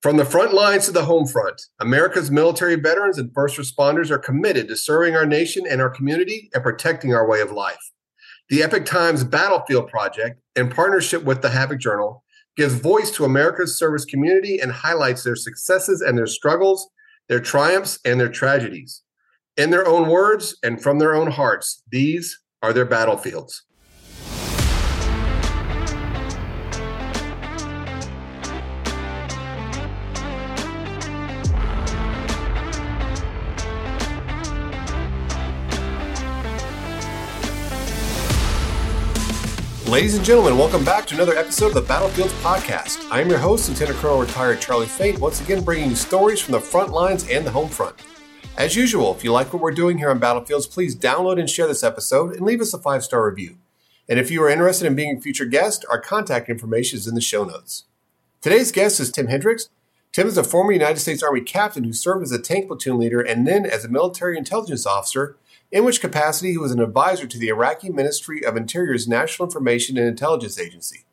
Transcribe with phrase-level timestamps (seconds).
[0.00, 4.18] From the front lines to the home front, America's military veterans and first responders are
[4.18, 7.80] committed to serving our nation and our community and protecting our way of life.
[8.48, 12.22] The Epoch Times Battlefield Project, in partnership with the Havok Journal,
[12.56, 16.88] gives voice to America's service community and highlights their successes and their struggles,
[17.28, 19.02] their triumphs and their tragedies.
[19.56, 23.64] In their own words and from their own hearts, these are their battlefields.
[39.98, 43.10] Ladies and gentlemen, welcome back to another episode of the Battlefields Podcast.
[43.10, 46.52] I am your host, Lieutenant Colonel retired Charlie Faint, once again bringing you stories from
[46.52, 47.96] the front lines and the home front.
[48.56, 51.66] As usual, if you like what we're doing here on Battlefields, please download and share
[51.66, 53.58] this episode and leave us a five star review.
[54.08, 57.16] And if you are interested in being a future guest, our contact information is in
[57.16, 57.82] the show notes.
[58.40, 59.68] Today's guest is Tim Hendricks.
[60.12, 63.20] Tim is a former United States Army captain who served as a tank platoon leader
[63.20, 65.36] and then as a military intelligence officer
[65.70, 69.98] in which capacity he was an advisor to the Iraqi Ministry of Interior's National Information
[69.98, 71.04] and Intelligence Agency.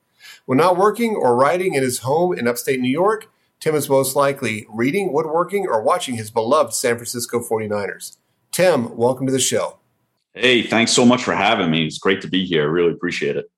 [0.45, 4.16] When not working or writing in his home in upstate New York, Tim is most
[4.16, 8.17] likely reading, woodworking, or watching his beloved San Francisco 49ers.
[8.52, 9.80] Tim, welcome to the show.
[10.34, 11.86] Hey, thanks so much for having me.
[11.86, 12.64] It's great to be here.
[12.64, 13.50] I really appreciate it.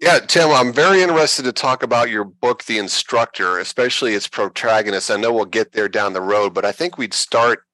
[0.00, 5.10] Yeah, Tim, I'm very interested to talk about your book, The Instructor, especially its protagonist.
[5.10, 7.64] I know we'll get there down the road, but I think we'd start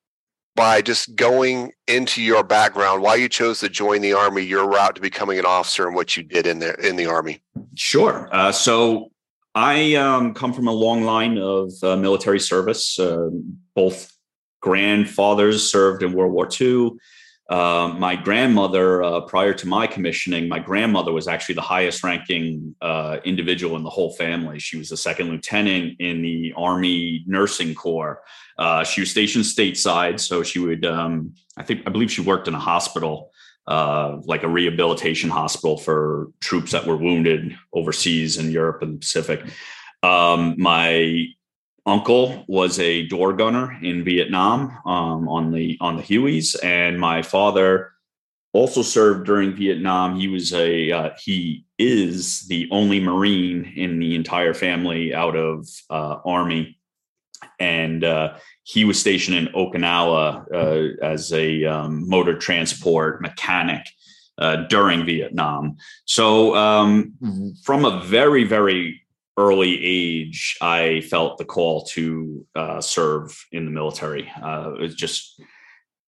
[0.58, 4.96] by just going into your background, why you chose to join the army, your route
[4.96, 7.40] to becoming an officer, and what you did in the in the army.
[7.76, 8.28] Sure.
[8.32, 9.12] Uh, so
[9.54, 12.98] I um, come from a long line of uh, military service.
[12.98, 13.28] Uh,
[13.74, 14.12] both
[14.60, 16.90] grandfathers served in World War II.
[17.48, 22.74] Uh, my grandmother, uh, prior to my commissioning, my grandmother was actually the highest ranking
[22.82, 24.58] uh, individual in the whole family.
[24.58, 28.20] She was a second lieutenant in the Army Nursing Corps.
[28.58, 32.48] Uh, she was stationed stateside, so she would, um, I think, I believe she worked
[32.48, 33.30] in a hospital,
[33.66, 38.98] uh, like a rehabilitation hospital for troops that were wounded overseas in Europe and the
[38.98, 39.42] Pacific.
[40.02, 41.28] Um, my
[41.88, 47.22] uncle was a door gunner in Vietnam um, on the on the Hueys, and my
[47.22, 47.92] father
[48.52, 50.16] also served during Vietnam.
[50.16, 55.66] He was a uh, he is the only Marine in the entire family out of
[55.90, 56.78] uh, Army
[57.58, 63.86] and uh, he was stationed in Okinawa uh, as a um, motor transport mechanic
[64.38, 65.76] uh, during Vietnam.
[66.04, 67.14] So, um,
[67.64, 69.02] from a very, very
[69.38, 74.30] early age, I felt the call to uh, serve in the military.
[74.42, 75.40] Uh, it just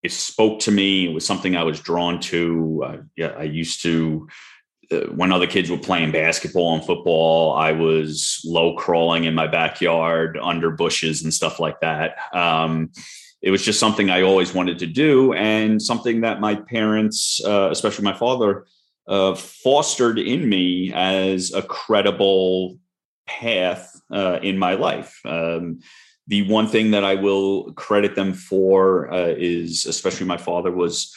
[0.03, 1.07] it spoke to me.
[1.07, 3.03] It was something I was drawn to.
[3.15, 4.27] yeah, I used to
[4.91, 9.47] uh, when other kids were playing basketball and football, I was low crawling in my
[9.47, 12.17] backyard under bushes and stuff like that.
[12.33, 12.91] Um,
[13.41, 17.69] it was just something I always wanted to do, and something that my parents, uh,
[17.71, 18.65] especially my father,
[19.07, 22.77] uh, fostered in me as a credible
[23.39, 25.19] path uh, in my life.
[25.25, 25.79] Um,
[26.27, 31.13] the one thing that I will credit them for uh, is, especially my father, was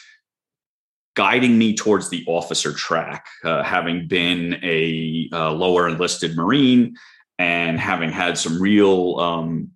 [1.14, 6.97] guiding me towards the officer track, uh, having been a uh, lower enlisted Marine
[7.38, 9.70] and having had some real, um,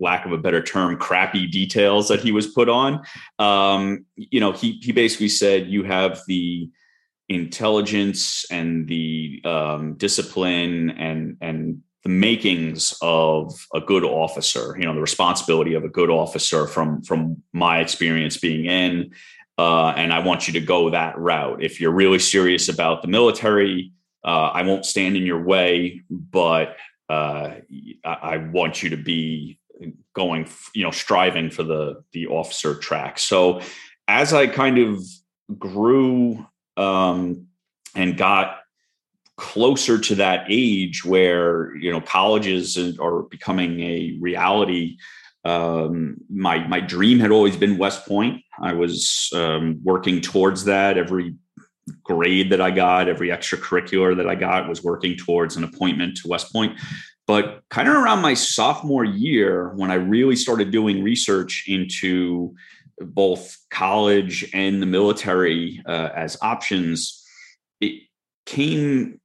[0.00, 3.00] lack of a better term, crappy details that he was put on.
[3.38, 6.70] Um, you know, he he basically said you have the
[7.28, 14.94] intelligence and the um, discipline and and the makings of a good officer you know
[14.94, 19.10] the responsibility of a good officer from from my experience being in
[19.58, 21.62] uh, and I want you to go that route.
[21.62, 23.92] If you're really serious about the military,
[24.24, 26.76] uh, I won't stand in your way, but
[27.10, 27.54] uh,
[28.04, 29.58] I, I, want you to be
[30.14, 33.18] going, you know, striving for the the officer track.
[33.18, 33.62] So
[34.06, 35.02] as I kind of
[35.58, 36.46] grew
[36.78, 37.46] um,
[37.94, 38.60] and got
[39.36, 44.96] closer to that age where you know colleges are becoming a reality
[45.44, 48.42] um, my my dream had always been West Point.
[48.60, 50.98] I was um, working towards that.
[50.98, 51.36] Every
[52.02, 56.28] grade that I got, every extracurricular that I got, was working towards an appointment to
[56.28, 56.78] West Point.
[57.26, 62.54] But kind of around my sophomore year, when I really started doing research into
[63.00, 67.24] both college and the military uh, as options,
[67.80, 68.02] it
[68.46, 69.20] came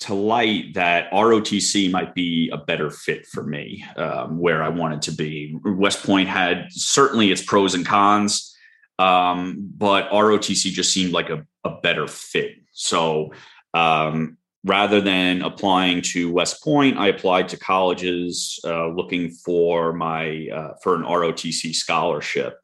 [0.00, 5.02] to light that ROTC might be a better fit for me um, where I wanted
[5.02, 5.58] to be.
[5.64, 8.54] West Point had certainly its pros and cons,
[8.98, 12.56] um, but ROTC just seemed like a, a better fit.
[12.72, 13.32] So
[13.72, 20.48] um, rather than applying to West Point, I applied to colleges uh, looking for my
[20.52, 22.58] uh, for an ROTC scholarship,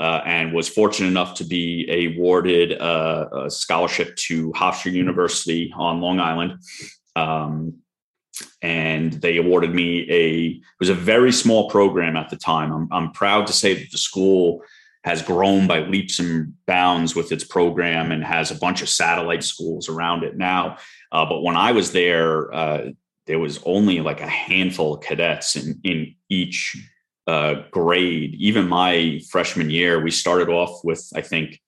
[0.00, 6.00] uh, and was fortunate enough to be awarded a, a scholarship to Hofstra University on
[6.00, 6.58] Long Island.
[7.16, 7.78] Um,
[8.62, 12.72] and they awarded me a it was a very small program at the time.
[12.72, 14.62] I'm, I'm proud to say that the school
[15.04, 19.44] has grown by leaps and bounds with its program and has a bunch of satellite
[19.44, 20.78] schools around it now.
[21.12, 22.90] Uh, but when I was there, uh,
[23.26, 26.76] there was only like a handful of cadets in, in each
[27.26, 28.34] uh, grade.
[28.34, 31.60] Even my freshman year, we started off with, I think,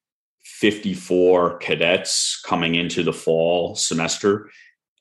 [0.45, 4.51] 54 cadets coming into the fall semester.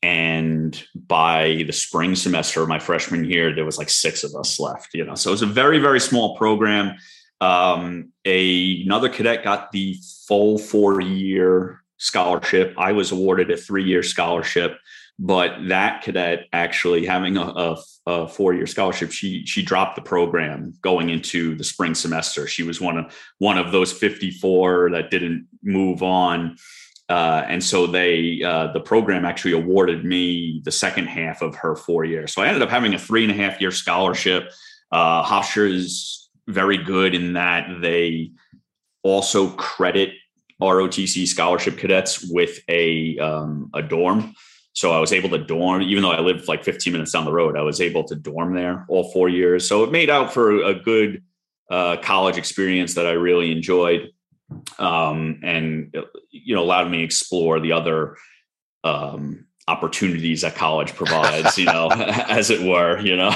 [0.01, 4.59] And by the spring semester of my freshman year, there was like six of us
[4.59, 5.15] left, you know.
[5.15, 6.95] So it was a very, very small program.
[7.41, 9.97] Um, a, another cadet got the
[10.27, 12.73] full four year scholarship.
[12.77, 14.77] I was awarded a three year scholarship,
[15.17, 20.01] but that cadet actually having a, a, a four year scholarship, she she dropped the
[20.01, 22.47] program going into the spring semester.
[22.47, 26.57] She was one of one of those 54 that didn't move on.
[27.07, 31.75] Uh, and so they uh, the program actually awarded me the second half of her
[31.75, 32.33] four years.
[32.33, 34.51] So I ended up having a three and a half year scholarship.
[34.91, 38.31] Uh, Hofstra is very good in that they
[39.03, 40.11] also credit
[40.61, 44.33] ROTC scholarship cadets with a um, a dorm.
[44.75, 47.31] So I was able to dorm, even though I lived like 15 minutes down the
[47.31, 47.57] road.
[47.57, 49.67] I was able to dorm there all four years.
[49.67, 51.23] So it made out for a good
[51.71, 54.11] uh, college experience that I really enjoyed,
[54.77, 55.95] um, and
[56.29, 58.17] you know allowed me to explore the other
[58.83, 61.57] um, opportunities that college provides.
[61.57, 62.99] you know, as it were.
[62.99, 63.31] You know,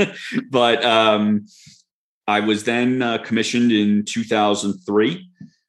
[0.50, 1.46] but um,
[2.28, 5.28] I was then uh, commissioned in 2003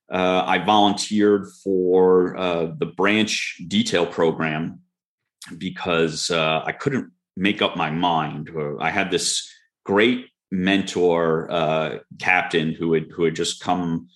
[0.10, 4.80] uh, I volunteered for uh, the branch detail program
[5.58, 8.50] because uh, I couldn't make up my mind.
[8.80, 9.50] I had this
[9.86, 14.10] great mentor uh, captain who had who had just come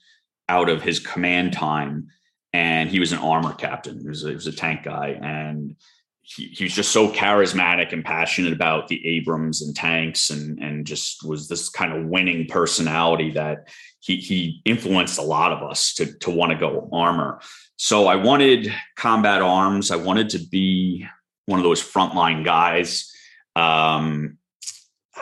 [0.49, 2.07] out of his command time,
[2.53, 3.99] and he was an armor captain.
[3.99, 5.75] He was a, he was a tank guy, and
[6.21, 10.85] he, he was just so charismatic and passionate about the Abrams and tanks, and and
[10.85, 13.69] just was this kind of winning personality that
[13.99, 17.39] he he influenced a lot of us to to want to go armor.
[17.77, 19.89] So I wanted combat arms.
[19.89, 21.07] I wanted to be
[21.51, 23.13] one of those frontline guys.
[23.55, 24.37] Um,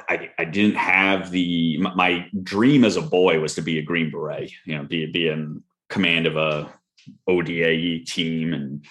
[0.08, 4.12] I, I didn't have the my dream as a boy was to be a Green
[4.12, 6.72] Beret, you know, be be in command of a
[7.28, 8.86] ODAE team and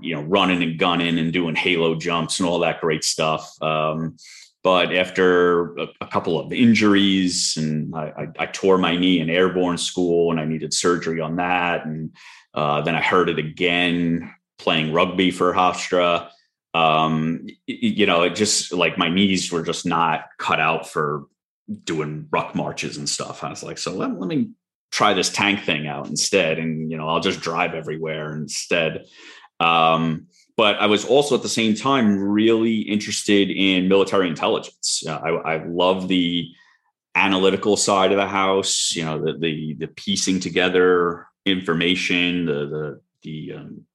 [0.00, 3.62] you know running and gunning and doing halo jumps and all that great stuff.
[3.62, 4.16] Um,
[4.62, 9.30] but after a, a, couple of injuries, and I, I, I, tore my knee in
[9.30, 12.14] airborne school, and I needed surgery on that, and
[12.52, 16.28] uh, then I hurt it again playing rugby for Hofstra.
[16.72, 21.24] Um, you know, it just like my knees were just not cut out for
[21.84, 23.42] doing ruck marches and stuff.
[23.42, 24.50] I was like, so let, let me
[24.92, 29.06] try this tank thing out instead, and you know, I'll just drive everywhere instead.
[29.58, 30.26] Um,
[30.56, 35.02] but I was also at the same time really interested in military intelligence.
[35.06, 36.50] Uh, I, I love the
[37.14, 43.00] analytical side of the house, you know, the the, the piecing together information, the the
[43.22, 43.86] the um,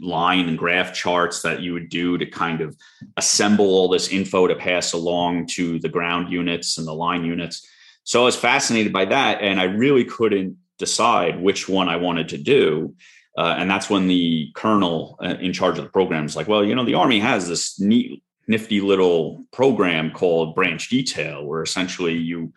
[0.00, 2.76] line and graph charts that you would do to kind of
[3.16, 7.66] assemble all this info to pass along to the ground units and the line units.
[8.04, 12.28] So I was fascinated by that, and I really couldn't decide which one I wanted
[12.30, 12.94] to do.
[13.36, 16.64] Uh, and that's when the colonel uh, in charge of the program is like, well,
[16.64, 22.14] you know, the Army has this neat, nifty little program called branch detail, where essentially
[22.14, 22.52] you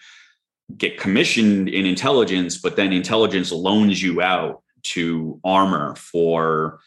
[0.77, 6.79] get commissioned in intelligence, but then intelligence loans you out to armor for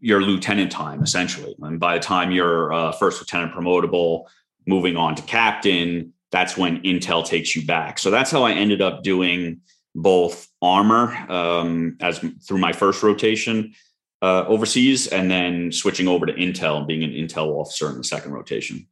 [0.00, 1.54] your lieutenant time, essentially.
[1.60, 4.24] And by the time you're uh, first lieutenant promotable,
[4.66, 7.98] moving on to captain, that's when intel takes you back.
[7.98, 9.60] So that's how I ended up doing
[9.94, 13.74] both armor um, as through my first rotation
[14.20, 18.04] uh, overseas, and then switching over to Intel and being an Intel officer in the
[18.04, 18.86] second rotation.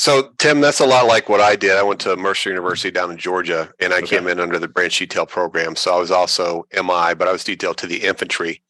[0.00, 1.76] So, Tim, that's a lot like what I did.
[1.76, 4.16] I went to Mercer University down in Georgia, and I okay.
[4.16, 5.76] came in under the branch detail program.
[5.76, 8.62] So I was also MI, but I was detailed to the infantry.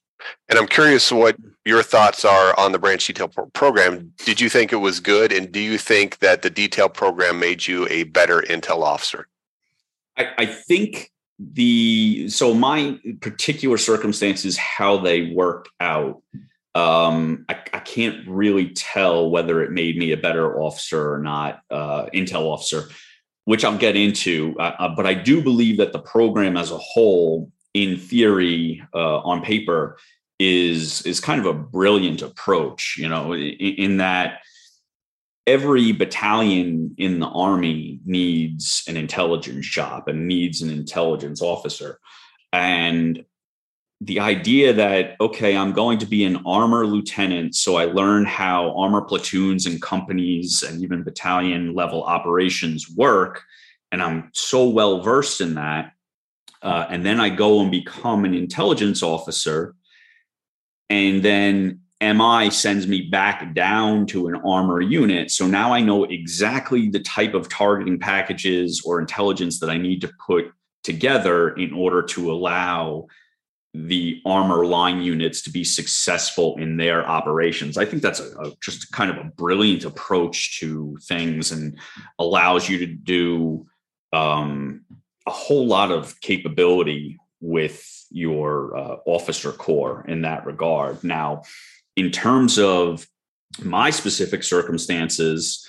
[0.49, 4.13] And I'm curious what your thoughts are on the branch detail pro- program.
[4.25, 7.65] Did you think it was good, and do you think that the detail program made
[7.65, 9.29] you a better intel officer?
[10.17, 16.23] I, I think the so my particular circumstances how they work out
[16.75, 21.63] um I, I, can't really tell whether it made me a better officer or not
[21.71, 22.89] uh intel officer
[23.45, 26.79] which i'll get into uh, uh, but i do believe that the program as a
[26.79, 29.99] whole in theory uh, on paper
[30.39, 32.97] is is kind of a brilliant approach.
[32.99, 34.41] You know, in, in that
[35.47, 41.99] every battalion in the army needs an intelligence shop and needs an intelligence officer
[42.53, 43.25] and
[44.01, 48.75] the idea that okay i'm going to be an armor lieutenant so i learn how
[48.77, 53.43] armor platoons and companies and even battalion level operations work
[53.93, 55.93] and i'm so well versed in that
[56.63, 59.75] uh, and then i go and become an intelligence officer
[60.89, 65.31] and then MI sends me back down to an armor unit.
[65.31, 70.01] So now I know exactly the type of targeting packages or intelligence that I need
[70.01, 70.47] to put
[70.83, 73.07] together in order to allow
[73.73, 77.79] the armor line units to be successful in their operations.
[77.79, 81.79] I think that's a, a, just kind of a brilliant approach to things and
[82.19, 83.67] allows you to do
[84.13, 84.85] um,
[85.27, 91.05] a whole lot of capability with your uh, officer corps in that regard.
[91.05, 91.43] Now,
[91.97, 93.07] in terms of
[93.63, 95.67] my specific circumstances,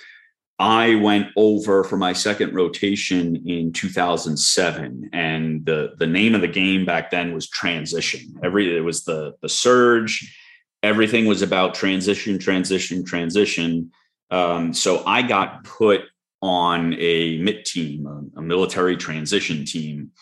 [0.62, 6.46] I went over for my second rotation in 2007, and the the name of the
[6.46, 8.38] game back then was transition.
[8.44, 10.38] Every it was the the surge.
[10.84, 13.90] Everything was about transition, transition, transition.
[14.30, 16.02] Um, so I got put
[16.40, 20.12] on a MiTT team, a, military transition team,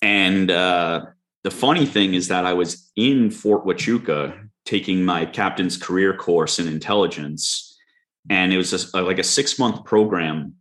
[0.00, 1.06] and uh,
[1.42, 6.60] the funny thing is that I was in Fort Huachuca taking my captain's career course
[6.60, 7.73] in intelligence.
[8.30, 10.54] And it was a, like a six month program.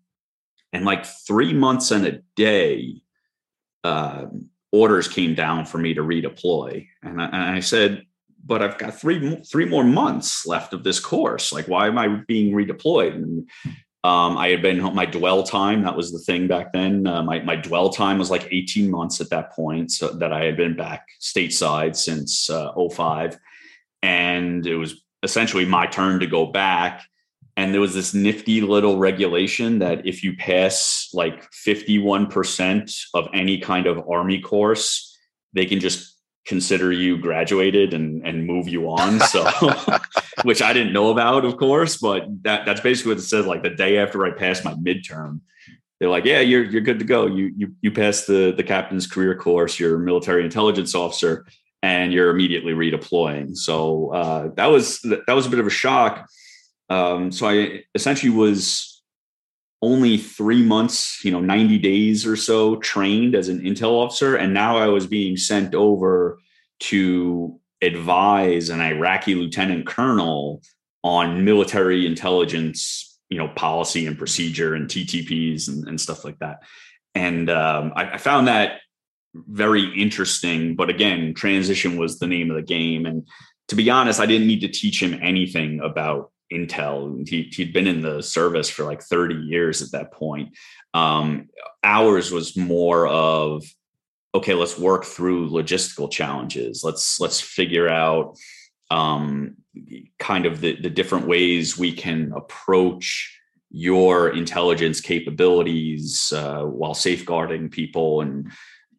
[0.71, 3.01] And like three months and a day,
[3.83, 4.25] uh,
[4.71, 6.87] orders came down for me to redeploy.
[7.03, 8.05] And I, and I said,
[8.45, 11.53] but I've got three three more months left of this course.
[11.53, 13.13] Like, why am I being redeployed?
[13.13, 13.49] And
[14.03, 15.83] um, I had been my dwell time.
[15.83, 17.07] That was the thing back then.
[17.07, 20.43] Uh, my my dwell time was like 18 months at that point, so that I
[20.43, 23.39] had been back stateside since uh, 05
[24.03, 27.07] and it was essentially my turn to go back
[27.55, 33.59] and there was this nifty little regulation that if you pass like 51% of any
[33.59, 35.17] kind of army course
[35.53, 39.47] they can just consider you graduated and and move you on so
[40.43, 43.63] which i didn't know about of course but that that's basically what it says like
[43.63, 45.39] the day after i passed my midterm
[45.99, 49.07] they're like yeah you're you're good to go you you you passed the the captain's
[49.07, 51.45] career course you're a military intelligence officer
[51.83, 53.55] and you're immediately redeploying.
[53.57, 56.27] So uh, that was that was a bit of a shock.
[56.89, 59.01] Um, so I essentially was
[59.81, 64.53] only three months, you know, 90 days or so trained as an intel officer, and
[64.53, 66.39] now I was being sent over
[66.81, 70.61] to advise an Iraqi lieutenant colonel
[71.03, 76.59] on military intelligence, you know, policy and procedure and TTPs and, and stuff like that.
[77.13, 78.79] And um, I, I found that
[79.35, 80.75] very interesting.
[80.75, 83.05] But again, transition was the name of the game.
[83.05, 83.27] And
[83.67, 87.27] to be honest, I didn't need to teach him anything about Intel.
[87.27, 90.55] He, had been in the service for like 30 years at that point.
[90.93, 91.49] Um,
[91.83, 93.63] ours was more of,
[94.35, 96.83] okay, let's work through logistical challenges.
[96.83, 98.37] Let's let's figure out
[98.89, 99.57] um,
[100.19, 103.39] kind of the, the different ways we can approach
[103.71, 108.51] your intelligence capabilities uh, while safeguarding people and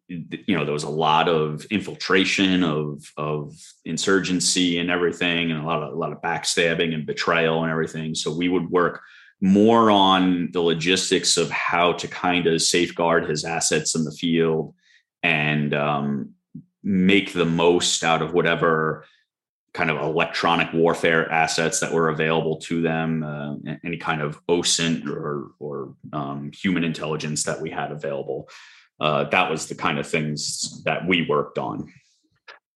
[0.07, 5.65] you know there was a lot of infiltration of of insurgency and everything and a
[5.65, 8.13] lot of a lot of backstabbing and betrayal and everything.
[8.13, 9.01] So we would work
[9.41, 14.73] more on the logistics of how to kind of safeguard his assets in the field
[15.23, 16.33] and um,
[16.83, 19.05] make the most out of whatever
[19.73, 25.05] kind of electronic warfare assets that were available to them, uh, any kind of OSINT
[25.05, 28.47] or, or um, human intelligence that we had available
[28.99, 31.91] uh, that was the kind of things that we worked on.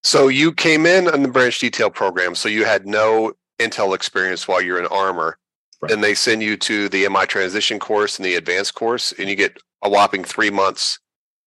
[0.02, 4.48] So you came in on the branch detail program, so you had no Intel experience
[4.48, 5.36] while you're in armor.
[5.82, 5.92] Right.
[5.92, 9.36] And they send you to the MI transition course and the advanced course, and you
[9.36, 10.98] get a whopping three months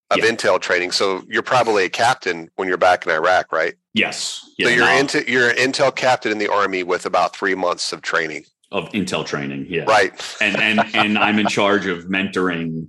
[0.09, 0.25] of yeah.
[0.25, 0.91] Intel training.
[0.91, 3.75] So you're probably a captain when you're back in Iraq, right?
[3.93, 4.43] Yes.
[4.57, 7.93] Yeah, so you're into you're an Intel captain in the army with about three months
[7.93, 8.45] of training.
[8.71, 9.83] Of Intel training, yeah.
[9.83, 10.13] Right.
[10.41, 12.87] and and and I'm in charge of mentoring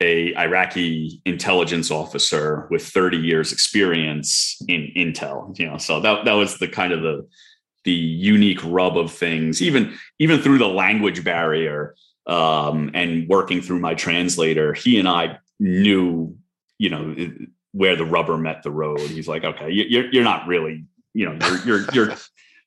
[0.00, 6.34] a Iraqi intelligence officer with 30 years experience in intel, you know, so that, that
[6.34, 7.26] was the kind of the,
[7.84, 11.94] the unique rub of things, even, even through the language barrier
[12.26, 16.36] um, and working through my translator, he and I knew,
[16.78, 17.16] you know,
[17.72, 19.00] where the rubber met the road.
[19.00, 22.16] He's like, okay, you're, you're not really, you know, you're, you're, you're,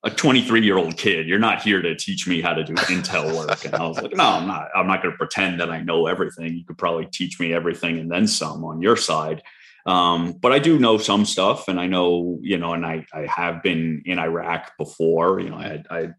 [0.03, 1.27] a 23 year old kid.
[1.27, 3.63] You're not here to teach me how to do Intel work.
[3.65, 4.69] And I was like, no, I'm not.
[4.75, 6.55] I'm not going to pretend that I know everything.
[6.55, 9.43] You could probably teach me everything and then some on your side.
[9.85, 13.25] Um, but I do know some stuff, and I know you know, and I I
[13.25, 15.39] have been in Iraq before.
[15.39, 16.09] You know, I had I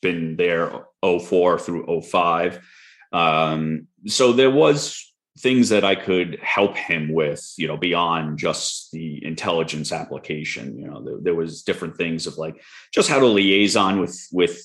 [0.00, 0.72] been there
[1.02, 2.60] 04 through 05.
[3.12, 8.90] Um, so there was things that I could help him with, you know, beyond just
[8.92, 10.78] the intelligence application.
[10.78, 12.62] You know, there, there was different things of like
[12.92, 14.60] just how to liaison with with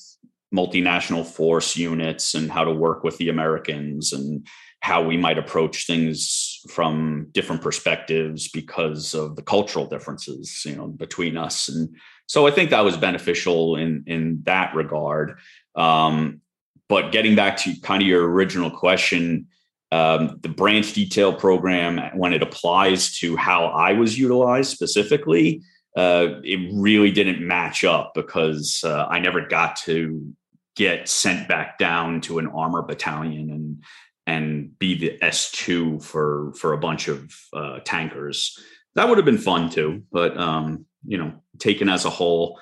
[0.53, 4.47] multinational force units and how to work with the Americans and
[4.79, 10.87] how we might approach things from different perspectives because of the cultural differences, you know,
[10.87, 11.67] between us.
[11.67, 11.95] And
[12.27, 15.39] so I think that was beneficial in in that regard.
[15.75, 16.41] Um,
[16.89, 19.47] but getting back to kind of your original question,
[19.91, 25.61] um, the branch detail program, when it applies to how I was utilized specifically,
[25.95, 30.33] uh, it really didn't match up because uh, I never got to
[30.75, 33.83] get sent back down to an armor battalion and
[34.27, 38.59] and be the S two for for a bunch of uh, tankers.
[38.95, 42.59] That would have been fun too, but um, you know, taken as a whole,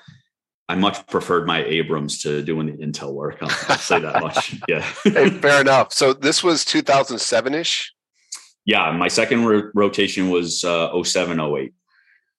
[0.68, 3.38] I much preferred my Abrams to doing the intel work.
[3.40, 4.56] I'll, I'll say that much.
[4.68, 4.80] Yeah.
[5.04, 5.92] hey, fair enough.
[5.92, 7.92] So this was 2007 ish.
[8.64, 11.72] Yeah, my second ro- rotation was uh, 07, 08.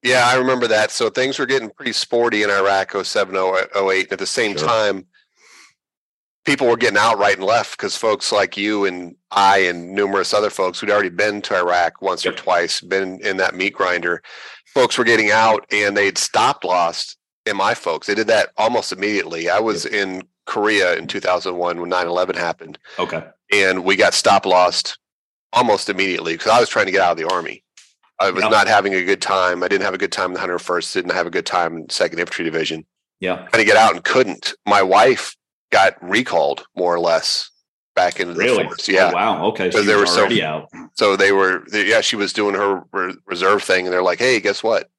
[0.04, 0.92] Yeah, I remember that.
[0.92, 4.12] So things were getting pretty sporty in Iraq 07, 08.
[4.12, 4.68] At the same sure.
[4.68, 5.06] time,
[6.46, 10.34] people were getting out right and left because folks like you and I and numerous
[10.34, 12.34] other folks who'd already been to Iraq once yep.
[12.34, 14.22] or twice, been in that meat grinder,
[14.66, 17.17] folks were getting out and they'd stopped lost
[17.56, 18.08] my folks.
[18.08, 19.50] They did that almost immediately.
[19.50, 22.78] I was in Korea in 2001 when 9/11 happened.
[23.00, 23.24] Okay.
[23.52, 24.98] And we got stop lost
[25.54, 27.64] almost immediately because I was trying to get out of the army.
[28.20, 29.62] I was not having a good time.
[29.62, 30.94] I didn't have a good time in the 101st.
[30.94, 32.84] Didn't have a good time in Second Infantry Division.
[33.20, 33.36] Yeah.
[33.36, 34.54] Trying to get out and couldn't.
[34.66, 35.36] My wife
[35.72, 37.52] got recalled more or less
[37.96, 38.64] back into the really?
[38.64, 38.88] force.
[38.88, 39.12] Yeah.
[39.12, 39.46] Oh, wow.
[39.48, 39.70] Okay.
[39.70, 40.70] So they were so, out.
[40.96, 41.64] So they were.
[41.72, 44.90] They, yeah, she was doing her re- reserve thing, and they're like, "Hey, guess what?"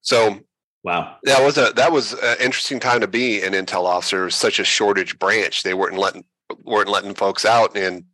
[0.00, 0.40] So
[0.86, 1.16] Wow.
[1.24, 4.30] That was a that was an interesting time to be an intel officer.
[4.30, 5.64] Such a shortage branch.
[5.64, 6.24] They weren't letting
[6.62, 7.76] weren't letting folks out.
[7.76, 8.04] And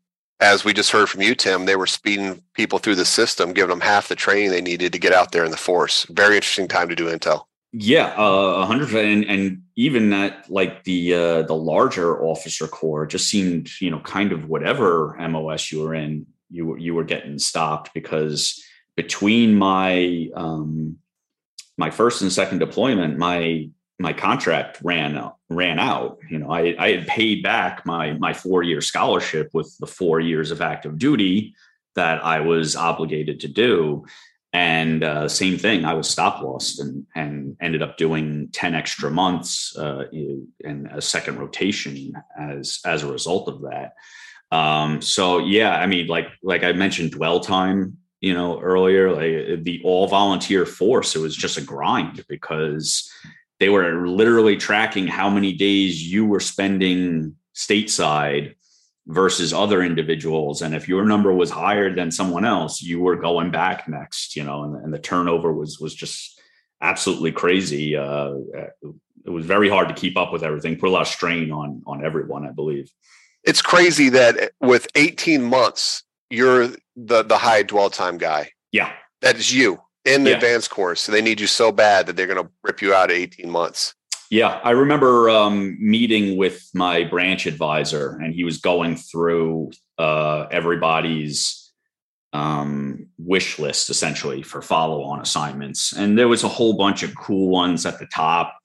[0.40, 3.68] as we just heard from you, Tim, they were speeding people through the system, giving
[3.68, 6.06] them half the training they needed to get out there in the force.
[6.08, 7.44] Very interesting time to do intel.
[7.74, 13.04] Yeah, uh, a hundred percent, and even that, like the uh, the larger officer corps,
[13.04, 17.04] just seemed you know kind of whatever MOS you were in, you were you were
[17.04, 18.64] getting stopped because
[18.96, 20.96] between my um,
[21.82, 23.68] my first and second deployment, my
[23.98, 26.18] my contract ran ran out.
[26.30, 30.20] You know, I, I had paid back my my four year scholarship with the four
[30.20, 31.56] years of active duty
[31.96, 34.06] that I was obligated to do.
[34.52, 39.10] And uh, same thing, I was stop lost and and ended up doing ten extra
[39.10, 43.94] months uh, in a second rotation as as a result of that.
[44.56, 49.58] Um, so yeah, I mean, like like I mentioned, dwell time you know earlier like
[49.58, 53.12] uh, the all volunteer force it was just a grind because
[53.60, 58.54] they were literally tracking how many days you were spending stateside
[59.06, 60.62] versus other individuals.
[60.62, 64.44] And if your number was higher than someone else you were going back next you
[64.44, 66.40] know and, and the turnover was was just
[66.80, 67.96] absolutely crazy.
[67.96, 68.70] Uh, uh
[69.24, 71.82] it was very hard to keep up with everything put a lot of strain on
[71.86, 72.90] on everyone i believe.
[73.44, 78.50] It's crazy that uh, with 18 months you're the the high dwell time guy.
[78.72, 80.36] Yeah, that is you in the yeah.
[80.36, 81.00] advanced course.
[81.00, 83.48] So they need you so bad that they're going to rip you out at 18
[83.48, 83.94] months.
[84.30, 90.46] Yeah, I remember um, meeting with my branch advisor, and he was going through uh,
[90.50, 91.70] everybody's
[92.32, 95.92] um, wish list essentially for follow on assignments.
[95.92, 98.56] And there was a whole bunch of cool ones at the top.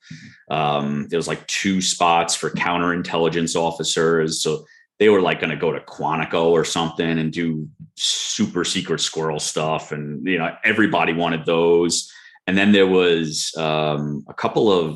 [0.50, 4.42] Um, there was like two spots for counterintelligence officers.
[4.42, 4.64] So
[4.98, 9.38] they were like going to go to Quantico or something and do super secret squirrel
[9.38, 9.92] stuff.
[9.92, 12.12] And, you know, everybody wanted those.
[12.46, 14.94] And then there was um, a couple of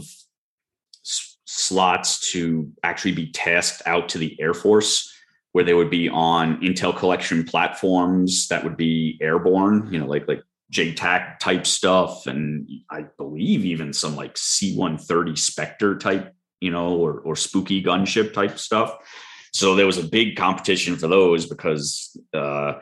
[1.05, 5.09] s- slots to actually be tasked out to the Air Force
[5.53, 10.27] where they would be on intel collection platforms that would be airborne, you know, like,
[10.27, 12.27] like JTAC type stuff.
[12.27, 18.33] And I believe even some like C-130 Spectre type, you know, or, or spooky gunship
[18.33, 18.97] type stuff
[19.53, 22.75] so there was a big competition for those because, uh,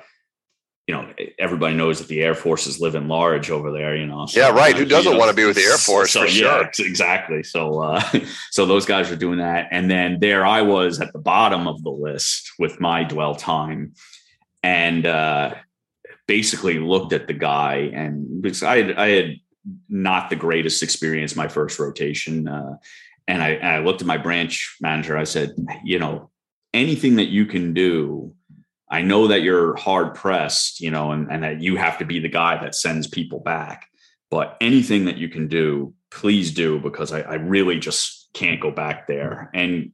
[0.87, 3.97] you know, everybody knows that the Air Force is living large over there.
[3.97, 4.77] You know, so, yeah, right.
[4.77, 6.13] Who doesn't you know, want to be with the Air Force?
[6.13, 6.87] So, for yeah, sure.
[6.87, 7.43] exactly.
[7.43, 8.03] So, uh,
[8.51, 11.83] so those guys were doing that, and then there I was at the bottom of
[11.83, 13.95] the list with my dwell time,
[14.63, 15.55] and uh,
[16.27, 19.37] basically looked at the guy, and because I had, I had
[19.89, 22.49] not the greatest experience my first rotation.
[22.49, 22.77] Uh,
[23.29, 25.17] and I, and I looked at my branch manager.
[25.17, 25.55] I said,
[25.85, 26.30] you know,
[26.73, 28.35] anything that you can do
[28.91, 32.19] I know that you're hard pressed, you know, and, and that you have to be
[32.19, 33.87] the guy that sends people back.
[34.31, 38.71] But anything that you can do, please do, because I, I really just can't go
[38.71, 39.51] back there.
[39.55, 39.93] And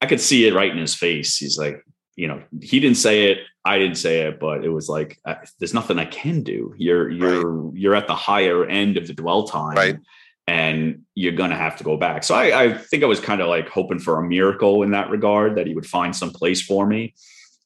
[0.00, 1.36] I could see it right in his face.
[1.36, 1.82] He's like,
[2.16, 5.36] you know, he didn't say it, I didn't say it, but it was like, uh,
[5.58, 6.74] there's nothing I can do.
[6.76, 7.76] You're you're right.
[7.76, 9.98] you're at the higher end of the dwell time, right?
[10.46, 12.22] And you're gonna have to go back.
[12.22, 15.10] So I, I think I was kind of like hoping for a miracle in that
[15.10, 17.14] regard that he would find some place for me.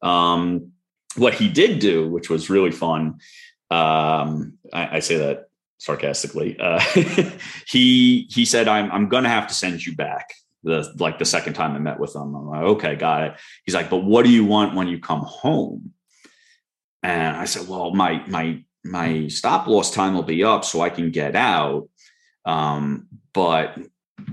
[0.00, 0.72] Um,
[1.16, 3.20] what he did do, which was really fun,
[3.70, 6.58] um, I, I say that sarcastically.
[6.58, 6.80] Uh,
[7.68, 10.32] he he said, "I'm I'm gonna have to send you back."
[10.64, 13.34] The like the second time I met with him, I'm like, "Okay, got it."
[13.66, 15.92] He's like, "But what do you want when you come home?"
[17.02, 20.88] And I said, "Well, my my my stop loss time will be up, so I
[20.88, 21.90] can get out."
[22.44, 23.78] Um, but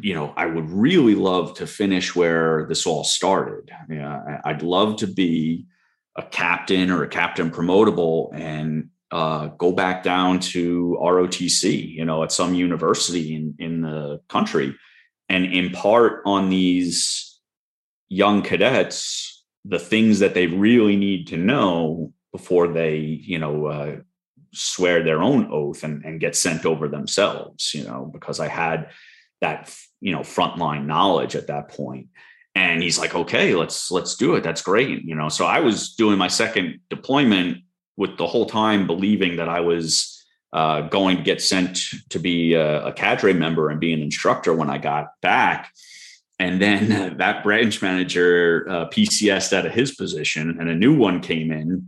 [0.01, 3.71] you know, I would really love to finish where this all started.
[3.89, 5.65] Yeah, I'd love to be
[6.15, 12.23] a captain or a captain promotable and uh, go back down to ROTC, you know,
[12.23, 14.75] at some university in, in the country
[15.27, 17.39] and impart on these
[18.09, 23.95] young cadets the things that they really need to know before they, you know, uh,
[24.53, 28.89] swear their own oath and, and get sent over themselves, you know, because I had
[29.41, 32.07] that, you know, frontline knowledge at that point.
[32.55, 34.43] and he's like okay let's let's do it.
[34.43, 35.29] That's great you know.
[35.29, 37.59] So i was doing my second deployment
[37.95, 40.19] with the whole time believing that i was
[40.51, 41.77] uh, going to get sent
[42.09, 45.71] to be a, a, cadre member and be an instructor when i got back.
[46.39, 51.21] And then that branch manager uh, pcs out of his position and a new one
[51.21, 51.87] came in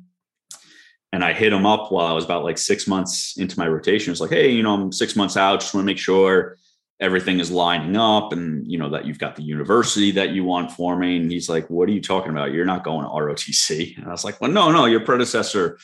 [1.11, 4.11] and i hit him up while i was about like six months into my rotation.
[4.11, 5.61] It's like hey you know i'm six months out.
[5.61, 6.57] Just want to make sure
[6.99, 10.71] everything is lining up and you know that you've got the university that you want
[10.71, 11.17] for me.
[11.17, 12.51] And he's like what are you talking about?
[12.51, 15.77] You're not going to rotc and i was like well no no your predecessor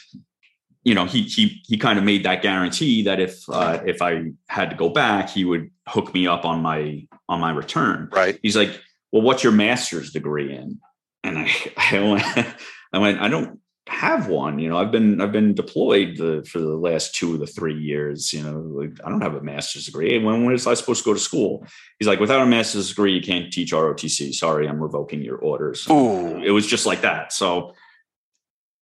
[0.84, 4.32] you know he he he kind of made that guarantee that if uh, if i
[4.48, 8.10] had to go back he would hook me up on my on my return.
[8.12, 8.40] Right.
[8.42, 10.80] He's like well what's your master's degree in?
[11.24, 12.48] And i i went
[12.94, 14.60] i went i don't have one.
[14.60, 17.78] You know, I've been I've been deployed the, for the last two of the three
[17.78, 18.34] years.
[18.34, 20.18] You know, like, I don't have a master's degree.
[20.24, 21.66] When when is I supposed to go to school?
[22.00, 24.34] He's like, without a master's degree, you can't teach ROTC.
[24.34, 25.88] Sorry, I'm revoking your orders.
[25.90, 26.42] Ooh.
[26.44, 27.34] It was just like that.
[27.34, 27.74] So,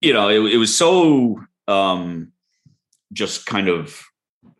[0.00, 2.32] you know, it, it was so um,
[3.12, 4.02] just kind of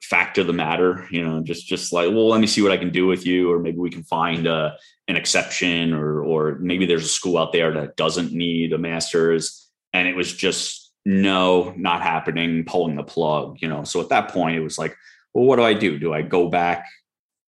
[0.02, 1.06] fact of the matter.
[1.10, 3.52] You know, just just like, well, let me see what I can do with you,
[3.52, 4.76] or maybe we can find a
[5.08, 9.65] an exception, or or maybe there's a school out there that doesn't need a master's
[9.92, 13.84] and it was just no not happening pulling the plug you know?
[13.84, 14.96] So at that point it was like
[15.34, 15.98] well what do i do?
[15.98, 16.86] Do i go back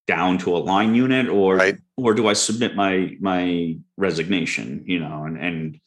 [0.07, 1.79] down to a line unit or right.
[1.97, 5.25] or do i submit my my resignation you know?
[5.25, 5.81] And and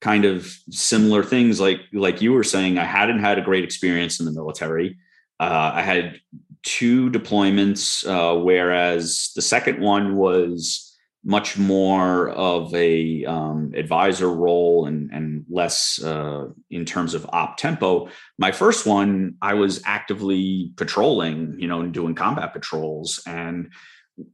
[0.00, 4.18] kind of similar things like like you were saying i hadn't had a great experience
[4.18, 4.98] in the military.
[5.38, 6.20] Uh, i had
[6.62, 10.81] two deployments uh, whereas the second one was
[11.24, 17.56] much more of a um, advisor role and, and less uh, in terms of op
[17.56, 18.08] tempo.
[18.38, 23.70] My first one, I was actively patrolling, you know, and doing combat patrols, and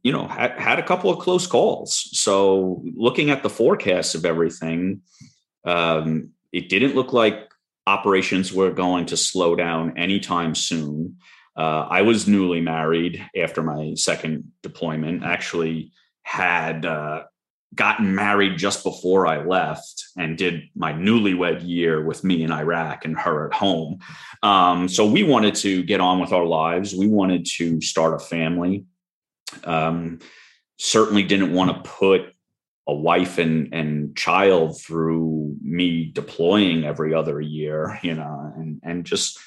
[0.03, 2.09] you know had, had a couple of close calls.
[2.13, 5.01] So looking at the forecast of everything,
[5.65, 7.51] um, it didn't look like
[7.85, 11.17] operations were going to slow down anytime soon.
[11.55, 15.23] Uh, I was newly married after my second deployment.
[15.23, 15.91] Actually
[16.29, 17.23] had uh,
[17.73, 23.03] gotten married just before I left and did my newlywed year with me in Iraq
[23.03, 23.97] and her at home.
[24.43, 26.93] Um, so we wanted to get on with our lives.
[26.93, 28.85] We wanted to start a family.
[29.63, 30.19] Um,
[30.77, 32.31] certainly didn't want to put
[32.87, 39.03] a wife and, and child through me deploying every other year, you know, and, and
[39.03, 39.39] just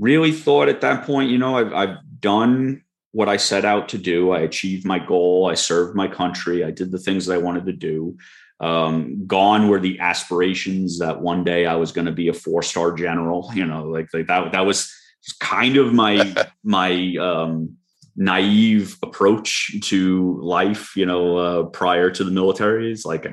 [0.00, 2.83] really thought at that point, you know, I've, I've done
[3.14, 4.32] what I set out to do.
[4.32, 5.48] I achieved my goal.
[5.48, 6.64] I served my country.
[6.64, 8.16] I did the things that I wanted to do.
[8.58, 12.60] Um, gone were the aspirations that one day I was going to be a four
[12.62, 13.50] star general.
[13.54, 14.50] You know, like, like that.
[14.50, 14.92] That was
[15.38, 17.76] kind of my my um,
[18.16, 20.96] naive approach to life.
[20.96, 23.32] You know, uh, prior to the military is like.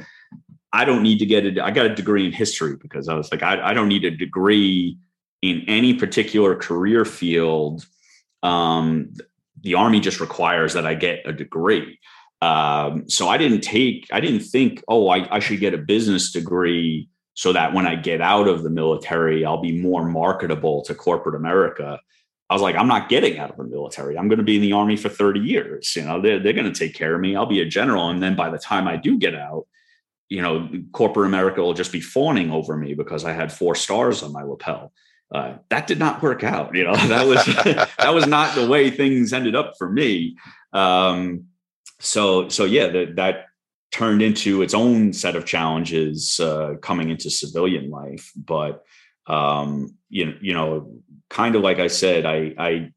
[0.73, 1.59] I don't need to get it.
[1.59, 4.11] I got a degree in history because I was like, I, I don't need a
[4.11, 4.97] degree
[5.41, 7.85] in any particular career field
[8.41, 9.13] um,
[9.61, 11.99] the army just requires that I get a degree.
[12.41, 16.31] Um, so I didn't take, I didn't think, oh, I, I should get a business
[16.31, 20.95] degree so that when I get out of the military, I'll be more marketable to
[20.95, 21.99] corporate America.
[22.49, 24.17] I was like, I'm not getting out of the military.
[24.17, 25.95] I'm going to be in the army for 30 years.
[25.95, 27.35] You know, they're, they're going to take care of me.
[27.35, 28.09] I'll be a general.
[28.09, 29.67] And then by the time I do get out,
[30.27, 34.23] you know, corporate America will just be fawning over me because I had four stars
[34.23, 34.91] on my lapel.
[35.31, 36.75] Uh, that did not work out.
[36.75, 37.45] You know, that was
[37.97, 40.37] that was not the way things ended up for me.
[40.73, 41.45] Um,
[41.99, 43.45] so so yeah, that that
[43.91, 48.31] turned into its own set of challenges uh, coming into civilian life.
[48.35, 48.83] But
[49.27, 50.91] um, you know, you know,
[51.29, 52.91] kind of like I said, I I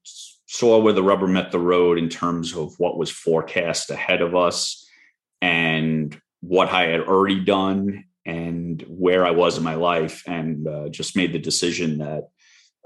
[0.46, 4.36] saw where the rubber met the road in terms of what was forecast ahead of
[4.36, 4.88] us
[5.42, 10.88] and what I had already done and where I was in my life, and uh,
[10.88, 12.28] just made the decision that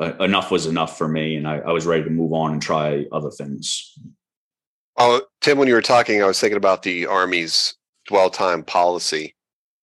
[0.00, 2.62] uh, enough was enough for me, and I, I, was ready to move on and
[2.62, 3.98] try other things.
[4.96, 7.74] Oh, Tim, when you were talking, I was thinking about the Army's
[8.06, 9.34] dwell time policy,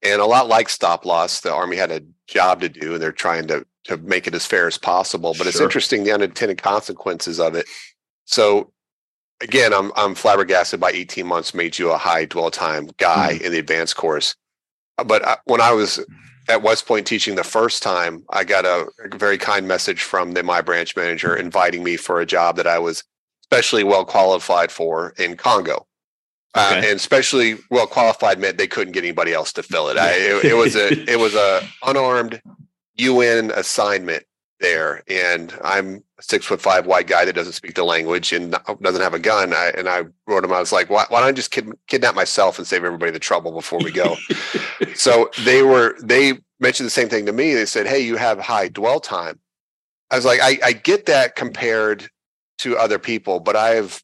[0.04, 3.12] and a lot like stop loss, the Army had a job to do, and they're
[3.12, 5.32] trying to to make it as fair as possible.
[5.34, 5.48] But sure.
[5.48, 7.68] it's interesting the unintended consequences of it.
[8.26, 8.72] So
[9.42, 13.46] again, I'm I'm flabbergasted by 18 months made you a high dwell time guy mm-hmm.
[13.46, 14.36] in the advanced course.
[15.04, 16.00] But uh, when I was
[16.48, 20.34] at West Point teaching the first time, I got a, a very kind message from
[20.34, 23.04] the my branch manager inviting me for a job that I was
[23.44, 25.86] especially well qualified for in Congo.
[26.54, 26.80] Uh, okay.
[26.80, 29.98] Uh, and especially well qualified meant they couldn't get anybody else to fill it.
[29.98, 32.42] I, it, it was a it was a unarmed
[32.98, 34.24] UN assignment
[34.66, 38.56] there, and I'm a six foot five white guy that doesn't speak the language and
[38.82, 39.54] doesn't have a gun.
[39.54, 40.52] I, and I wrote him.
[40.52, 43.20] I was like, why, why don't I just kid, kidnap myself and save everybody the
[43.20, 44.16] trouble before we go?
[44.96, 47.54] so they were they mentioned the same thing to me.
[47.54, 49.40] They said, hey, you have high dwell time.
[50.10, 52.10] I was like, I, I get that compared
[52.60, 54.02] to other people, but I've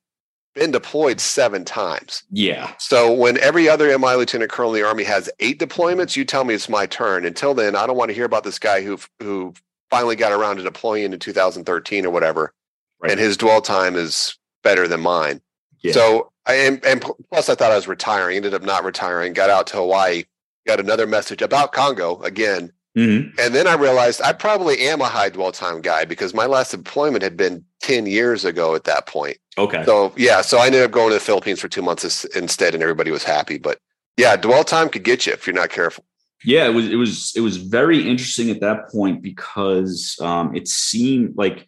[0.54, 2.24] been deployed seven times.
[2.30, 2.74] Yeah.
[2.78, 6.44] So when every other MI lieutenant colonel in the army has eight deployments, you tell
[6.44, 7.26] me it's my turn.
[7.26, 9.54] Until then, I don't want to hear about this guy who who
[9.92, 12.54] finally got around to deploying in 2013 or whatever,
[13.00, 13.12] right.
[13.12, 15.42] and his dwell time is better than mine.
[15.82, 15.92] Yeah.
[15.92, 17.02] So I and, and
[17.32, 18.38] plus I thought I was retiring.
[18.38, 19.34] Ended up not retiring.
[19.34, 20.24] Got out to Hawaii.
[20.66, 22.72] Got another message about Congo again.
[22.98, 23.40] Mm-hmm.
[23.40, 26.72] And then I realized I probably am a high dwell time guy because my last
[26.72, 29.38] deployment had been 10 years ago at that point.
[29.58, 29.84] Okay.
[29.86, 30.42] So, yeah.
[30.42, 33.24] So I ended up going to the Philippines for two months instead, and everybody was
[33.24, 33.58] happy.
[33.58, 33.80] But
[34.18, 36.04] yeah, dwell time could get you if you're not careful.
[36.44, 40.68] Yeah, it was it was it was very interesting at that point because um, it
[40.68, 41.68] seemed like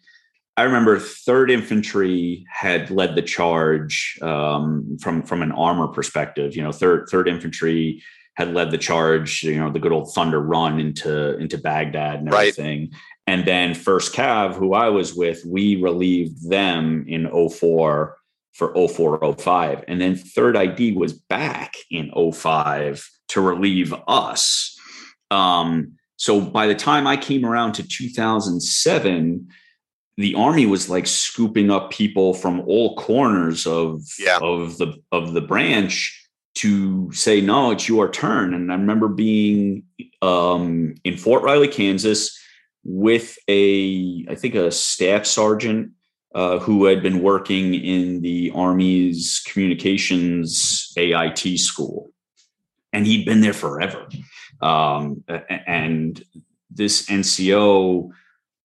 [0.56, 6.56] I remember Third Infantry had led the charge um, from from an armor perspective.
[6.56, 8.02] You know, Third Third Infantry
[8.34, 9.42] had led the charge.
[9.42, 12.80] You know, the good old Thunder Run into into Baghdad and everything.
[12.80, 13.00] Right.
[13.26, 18.16] And then First Cav, who I was with, we relieved them in 04
[18.52, 19.84] for 0405.
[19.88, 24.78] And then Third ID was back in 05 to relieve us.
[25.30, 29.48] Um, so by the time I came around to 2007,
[30.16, 34.38] the army was like scooping up people from all corners of yeah.
[34.40, 36.20] of the of the branch
[36.56, 39.82] to say no it's your turn and i remember being
[40.22, 42.38] um, in fort riley kansas
[42.84, 45.90] with a i think a staff sergeant
[46.34, 52.10] uh, who had been working in the army's communications ait school
[52.94, 54.08] and he'd been there forever.
[54.62, 55.24] Um,
[55.66, 56.22] and
[56.70, 58.10] this NCO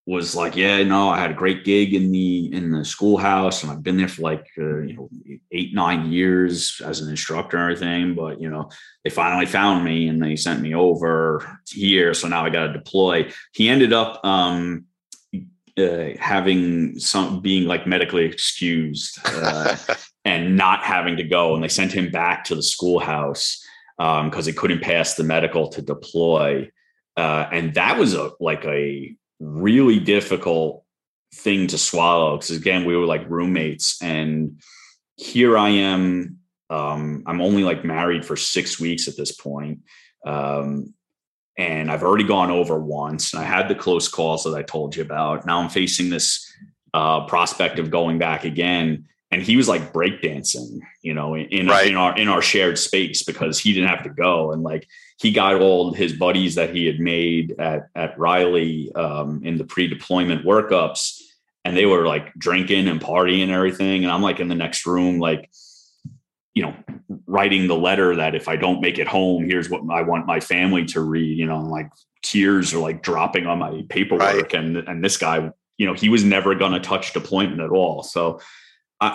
[0.06, 3.72] was like, yeah, no, I had a great gig in the in the schoolhouse, and
[3.72, 5.10] I've been there for like uh, you know
[5.52, 8.16] eight nine years as an instructor and everything.
[8.16, 8.70] But you know,
[9.04, 12.74] they finally found me and they sent me over here, so now I got to
[12.74, 13.32] deploy.
[13.54, 14.86] He ended up um,
[15.78, 19.76] uh, having some being like medically excused uh,
[20.26, 23.64] and not having to go, and they sent him back to the schoolhouse
[24.00, 26.72] because um, he couldn't pass the medical to deploy.
[27.18, 30.84] Uh, and that was a like a really difficult
[31.34, 34.62] thing to swallow because again we were like roommates and
[35.16, 36.38] here i am
[36.70, 39.80] um, i'm only like married for six weeks at this point
[40.26, 40.94] um,
[41.58, 44.96] and i've already gone over once and i had the close calls that i told
[44.96, 46.52] you about now i'm facing this
[46.94, 51.88] uh, prospect of going back again and he was like breakdancing, you know, in right.
[51.88, 54.88] in our in our shared space because he didn't have to go, and like
[55.18, 59.66] he got all his buddies that he had made at at Riley um, in the
[59.66, 61.22] pre-deployment workups,
[61.64, 64.86] and they were like drinking and partying and everything, and I'm like in the next
[64.88, 65.50] room, like
[66.56, 66.76] you know,
[67.28, 70.40] writing the letter that if I don't make it home, here's what I want my
[70.40, 71.90] family to read, you know, like
[72.24, 74.54] tears are like dropping on my paperwork, right.
[74.54, 78.02] and and this guy, you know, he was never going to touch deployment at all,
[78.02, 78.40] so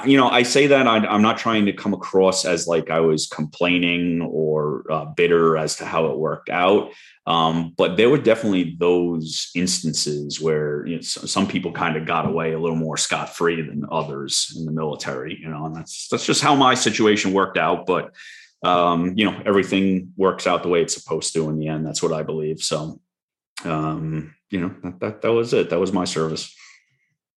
[0.07, 3.01] you know, I say that I, am not trying to come across as like I
[3.01, 6.91] was complaining or uh, bitter as to how it worked out.
[7.27, 12.27] Um, but there were definitely those instances where you know, some people kind of got
[12.27, 15.39] away a little more scot free than others in the military.
[15.39, 17.87] You know, and that's that's just how my situation worked out.
[17.87, 18.15] But
[18.63, 21.87] um, you know, everything works out the way it's supposed to in the end.
[21.87, 22.61] That's what I believe.
[22.61, 23.01] So,
[23.65, 25.71] um, you know, that, that, that was it.
[25.71, 26.55] That was my service.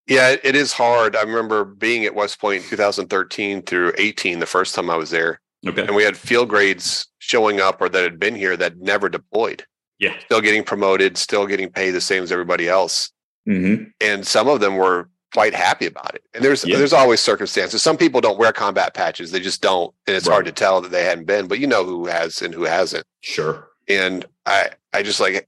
[0.08, 1.16] Yeah, it is hard.
[1.16, 4.96] I remember being at West Point in Point 2013 through 18, the first time I
[4.96, 5.42] was there.
[5.66, 5.82] Okay.
[5.82, 9.66] And we had field grades showing up or that had been here that never deployed.
[10.00, 10.18] Yeah.
[10.20, 13.12] Still getting promoted, still getting paid the same as everybody else.
[13.48, 13.86] Mm-hmm.
[14.00, 16.24] And some of them were quite happy about it.
[16.34, 16.78] And there's yeah.
[16.78, 17.82] there's always circumstances.
[17.82, 20.34] Some people don't wear combat patches; they just don't, and it's right.
[20.34, 21.48] hard to tell that they hadn't been.
[21.48, 23.06] But you know who has and who hasn't.
[23.22, 23.68] Sure.
[23.88, 25.48] And I I just like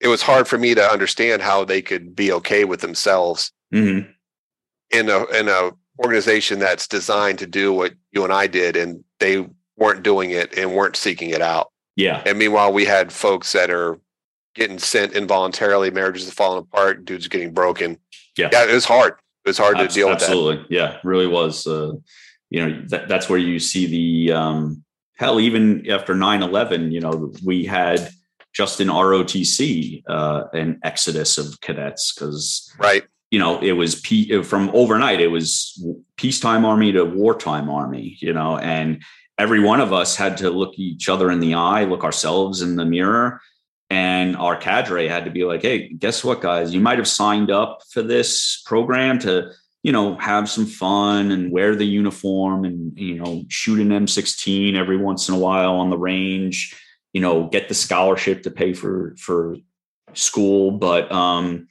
[0.00, 4.10] it was hard for me to understand how they could be okay with themselves mm-hmm.
[4.90, 9.04] in a in a organization that's designed to do what you and I did, and
[9.18, 11.70] they weren't doing it and weren't seeking it out.
[11.96, 12.22] Yeah.
[12.24, 14.00] And meanwhile, we had folks that are
[14.54, 17.98] getting sent involuntarily, marriages are falling apart, dudes getting broken.
[18.36, 18.48] Yeah.
[18.52, 19.14] Yeah, it was hard.
[19.44, 20.66] It was hard to deal with absolutely.
[20.68, 21.66] Yeah, really was.
[21.66, 21.92] Uh,
[22.50, 24.84] you know, that, that's where you see the um,
[25.16, 28.10] hell, even after 9 11, you know, we had
[28.52, 33.04] just in ROTC uh, an exodus of cadets because, right.
[33.30, 34.00] You know, it was
[34.44, 35.84] from overnight, it was
[36.16, 39.02] peacetime army to wartime army, you know, and
[39.38, 42.76] every one of us had to look each other in the eye, look ourselves in
[42.76, 43.40] the mirror,
[43.88, 46.72] and our cadre had to be like, hey, guess what, guys?
[46.72, 49.50] You might have signed up for this program to,
[49.82, 54.76] you know, have some fun and wear the uniform and, you know, shoot an M16
[54.76, 56.76] every once in a while on the range,
[57.12, 59.56] you know, get the scholarship to pay for for
[60.14, 60.70] school.
[60.70, 61.66] But um,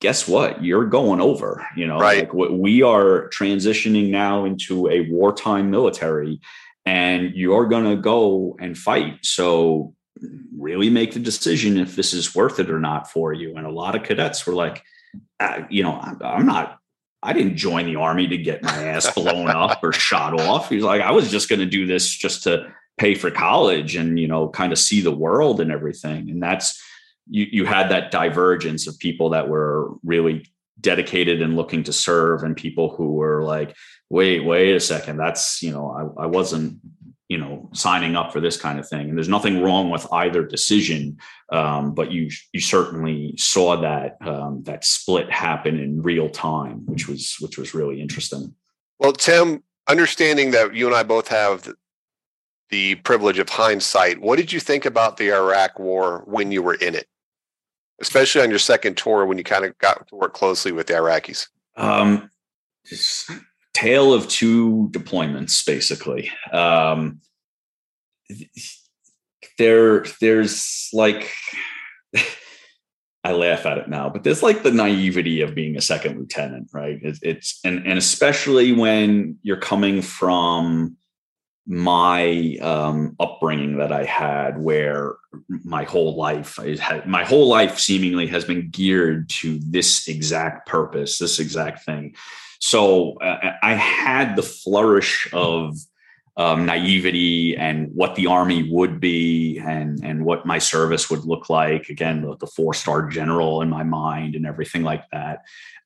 [0.00, 0.62] guess what?
[0.62, 2.32] You're going over, you know, right.
[2.32, 6.40] like we are transitioning now into a wartime military
[6.84, 9.18] and you're going to go and fight.
[9.22, 9.94] So
[10.56, 13.56] really make the decision if this is worth it or not for you.
[13.56, 14.82] And a lot of cadets were like,
[15.40, 16.78] uh, you know, I'm not,
[17.22, 20.68] I didn't join the army to get my ass blown up or shot off.
[20.68, 24.20] He's like, I was just going to do this just to pay for college and,
[24.20, 26.30] you know, kind of see the world and everything.
[26.30, 26.80] And that's,
[27.28, 30.46] you, you had that divergence of people that were really
[30.80, 33.74] dedicated and looking to serve and people who were like,
[34.10, 35.16] wait, wait a second.
[35.16, 36.80] That's, you know, I, I wasn't
[37.28, 39.08] you know signing up for this kind of thing.
[39.08, 41.18] And there's nothing wrong with either decision
[41.50, 47.08] um, but you you certainly saw that um, that split happen in real time which
[47.08, 48.54] was which was really interesting.
[48.98, 51.72] Well tim understanding that you and i both have
[52.70, 56.74] the privilege of hindsight what did you think about the iraq war when you were
[56.74, 57.06] in it
[58.00, 60.94] especially on your second tour when you kind of got to work closely with the
[60.94, 62.30] iraqis um,
[63.74, 67.20] tale of two deployments basically um,
[69.58, 71.32] there there's like
[73.26, 76.70] I laugh at it now, but there's like the naivety of being a second lieutenant,
[76.72, 77.00] right?
[77.02, 80.96] It's, it's and and especially when you're coming from
[81.66, 85.16] my um, upbringing that I had, where
[85.64, 86.58] my whole life,
[87.06, 92.14] my whole life seemingly has been geared to this exact purpose, this exact thing.
[92.60, 95.76] So uh, I had the flourish of
[96.36, 101.48] um, naivety and what the army would be and and what my service would look
[101.48, 101.88] like.
[101.88, 105.42] Again, the, the four star general in my mind and everything like that.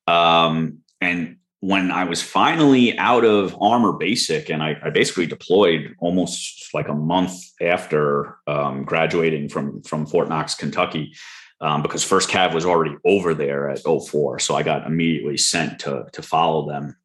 [0.06, 5.94] Um, and when I was finally out of armor basic, and I, I basically deployed
[5.98, 11.12] almost like a month after um, graduating from from Fort Knox, Kentucky
[11.60, 14.38] um, because First Cav was already over there at 04.
[14.38, 16.96] So I got immediately sent to, to follow them.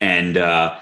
[0.00, 0.78] And uh,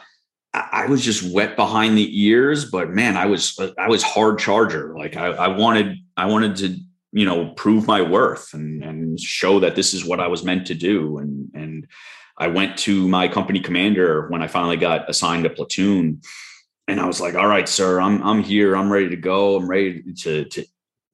[0.55, 4.95] I was just wet behind the ears, but man, I was I was hard charger.
[4.97, 6.79] Like I, I wanted I wanted to
[7.13, 10.69] you know prove my worth and and show that this is what I was meant
[10.69, 11.19] to do.
[11.19, 11.87] And and
[12.37, 16.21] I went to my company commander when I finally got assigned a platoon,
[16.89, 18.77] and I was like, "All right, sir, I'm I'm here.
[18.77, 19.57] I'm ready to go.
[19.57, 20.65] I'm ready to to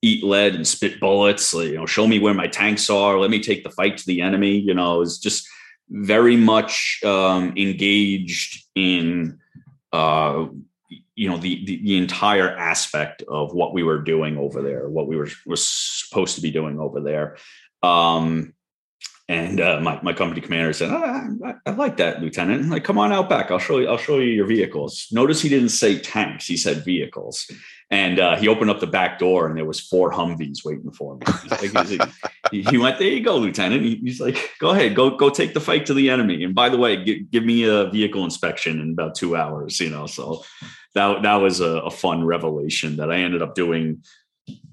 [0.02, 1.52] eat lead and spit bullets.
[1.52, 3.18] You know, show me where my tanks are.
[3.18, 4.58] Let me take the fight to the enemy.
[4.58, 5.48] You know, it's just
[5.90, 9.38] very much um, engaged in,
[9.92, 10.46] uh,
[11.16, 15.08] you know, the, the, the entire aspect of what we were doing over there, what
[15.08, 17.36] we were was supposed to be doing over there.
[17.82, 18.54] Um,
[19.30, 22.68] and uh, my, my company commander said, ah, I, I, like that, Lieutenant.
[22.68, 23.52] Like, come on out back.
[23.52, 23.86] I'll show you.
[23.86, 25.06] I'll show you your vehicles.
[25.12, 26.48] Notice he didn't say tanks.
[26.48, 27.48] He said vehicles.
[27.92, 31.16] And uh, he opened up the back door, and there was four Humvees waiting for
[31.16, 31.26] me.
[31.48, 31.60] Like,
[32.50, 35.86] he went, "There you go, Lieutenant." he's like, "Go ahead, go go take the fight
[35.86, 39.14] to the enemy." And by the way, give, give me a vehicle inspection in about
[39.14, 39.78] two hours.
[39.78, 40.42] You know, so
[40.96, 44.02] that that was a, a fun revelation that I ended up doing.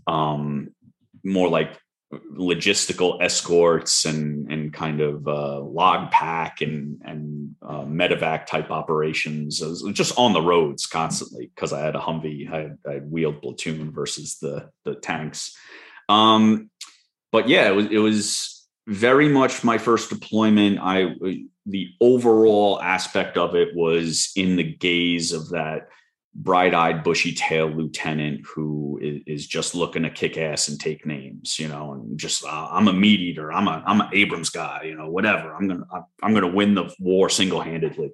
[0.07, 0.69] Um,
[1.23, 1.77] more like
[2.13, 9.61] logistical escorts and and kind of uh, LOGPAC and and uh, medevac type operations.
[9.61, 12.51] I was just on the roads constantly because I had a Humvee.
[12.51, 15.55] I had, I had wheeled platoon versus the the tanks.
[16.07, 16.69] Um,
[17.31, 20.79] but yeah, it was it was very much my first deployment.
[20.81, 21.13] I
[21.65, 25.89] the overall aspect of it was in the gaze of that
[26.37, 31.67] bright-eyed bushy-tailed lieutenant who is, is, just looking to kick ass and take names you
[31.67, 33.51] know and just uh, i'm a meat eater.
[33.51, 35.53] I'm a i'm an abrams guy you know whatever.
[35.53, 35.85] I'm gonna
[36.21, 38.11] i'm gonna win the war single-handedly.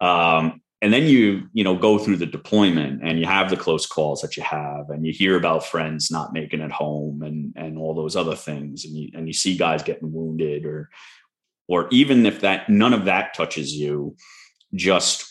[0.00, 3.86] Um, and then you you know go through the deployment and you have the close
[3.86, 7.78] calls that you have and you hear about friends not making it home and and
[7.78, 10.88] all those other things and you and you see guys getting wounded or
[11.66, 14.16] or even if that none of that touches you
[14.74, 15.27] just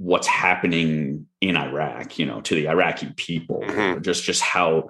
[0.00, 4.00] what's happening in Iraq, you know, to the Iraqi people, mm-hmm.
[4.00, 4.88] just just how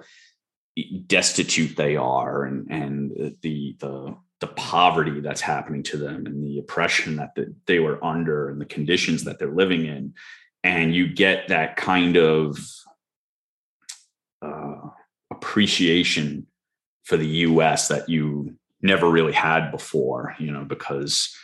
[1.05, 6.59] destitute they are, and and the the the poverty that's happening to them, and the
[6.59, 10.13] oppression that the, they were under, and the conditions that they're living in,
[10.63, 12.57] and you get that kind of
[14.41, 14.87] uh,
[15.29, 16.47] appreciation
[17.03, 17.89] for the U.S.
[17.89, 21.35] that you never really had before, you know, because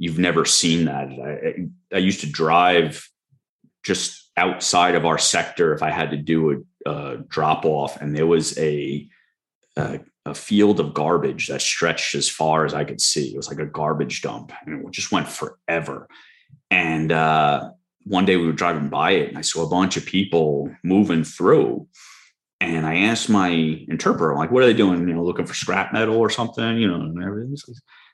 [0.00, 1.08] you've never seen that.
[1.10, 3.06] I, I used to drive
[3.84, 8.16] just outside of our sector if I had to do a, a drop off, and
[8.16, 9.06] there was a,
[9.76, 13.28] a, a field of garbage that stretched as far as I could see.
[13.28, 16.08] It was like a garbage dump, and it just went forever.
[16.70, 17.70] And uh,
[18.04, 21.24] one day we were driving by it, and I saw a bunch of people moving
[21.24, 21.86] through.
[22.62, 25.08] And I asked my interpreter, like, what are they doing?
[25.08, 27.56] You know, looking for scrap metal or something, you know, and everything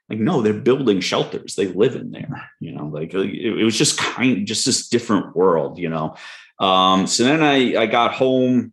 [0.09, 1.55] like no they're building shelters.
[1.55, 5.37] They live in there you know like it, it was just kind just this different
[5.37, 6.17] world you know?
[6.59, 8.73] Um, so then i i got home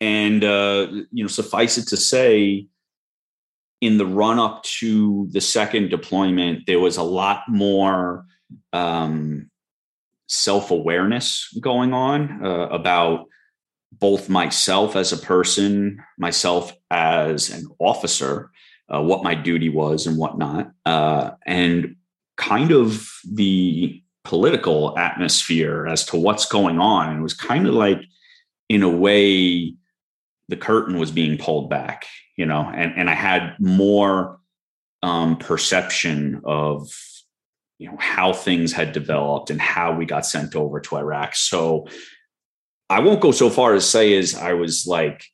[0.00, 2.66] and uh, you know suffice it to say
[3.80, 8.24] in the run up to the second deployment there was a lot more
[8.72, 9.50] um,
[10.28, 13.26] self-awareness going on uh, about
[13.92, 18.50] both myself as a person myself as an officer
[18.92, 21.96] uh, what my duty was and whatnot, uh, and
[22.36, 27.18] kind of the political atmosphere as to what's going on.
[27.18, 28.00] It was kind of like,
[28.68, 29.74] in a way,
[30.48, 32.06] the curtain was being pulled back,
[32.36, 34.38] you know, and, and I had more
[35.02, 36.88] um, perception of
[37.78, 41.34] you know how things had developed and how we got sent over to Iraq.
[41.36, 41.86] So
[42.88, 45.24] I won't go so far as say as I was like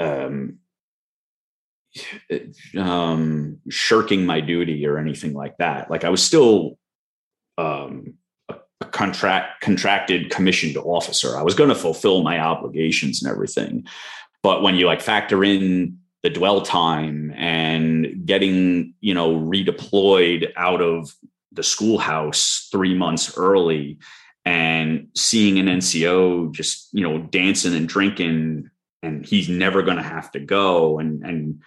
[0.00, 0.58] um,
[2.78, 5.90] um, shirking my duty or anything like that.
[5.90, 6.78] Like I was still
[7.58, 8.14] um,
[8.48, 11.36] a, a contract contracted commissioned officer.
[11.36, 13.86] I was going to fulfill my obligations and everything.
[14.42, 20.82] But when you like factor in the dwell time and getting you know redeployed out
[20.82, 21.14] of
[21.52, 23.98] the schoolhouse three months early
[24.44, 28.70] and seeing an NCO just you know dancing and drinking
[29.02, 31.62] and he's never going to have to go and and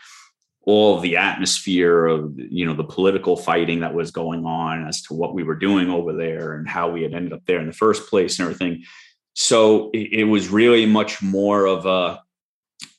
[0.69, 5.15] all the atmosphere of you know the political fighting that was going on as to
[5.15, 7.73] what we were doing over there and how we had ended up there in the
[7.73, 8.83] first place and everything.
[9.33, 12.21] So it, it was really much more of a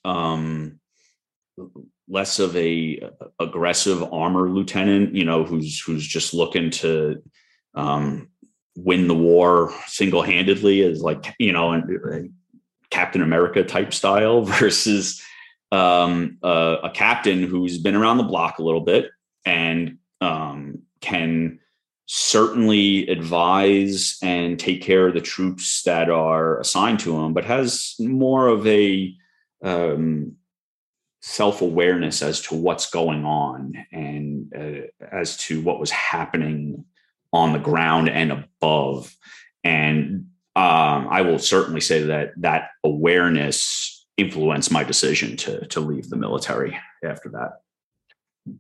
[0.04, 0.80] um
[2.08, 2.98] less of a
[3.38, 7.22] aggressive armor lieutenant you know who's who's just looking to
[7.74, 8.28] um
[8.74, 11.80] win the war single-handedly as like you know
[12.90, 15.22] captain america type style versus
[15.72, 19.10] um, a, a, captain who's been around the block a little bit
[19.44, 21.60] and um, can
[22.06, 27.94] certainly advise and take care of the troops that are assigned to him, but has
[28.00, 29.14] more of a
[29.62, 30.32] um,
[31.20, 36.84] self awareness as to what's going on and uh, as to what was happening
[37.32, 39.14] on the ground and above.
[39.62, 46.10] And um, I will certainly say that that awareness influence my decision to to leave
[46.10, 47.60] the military after that.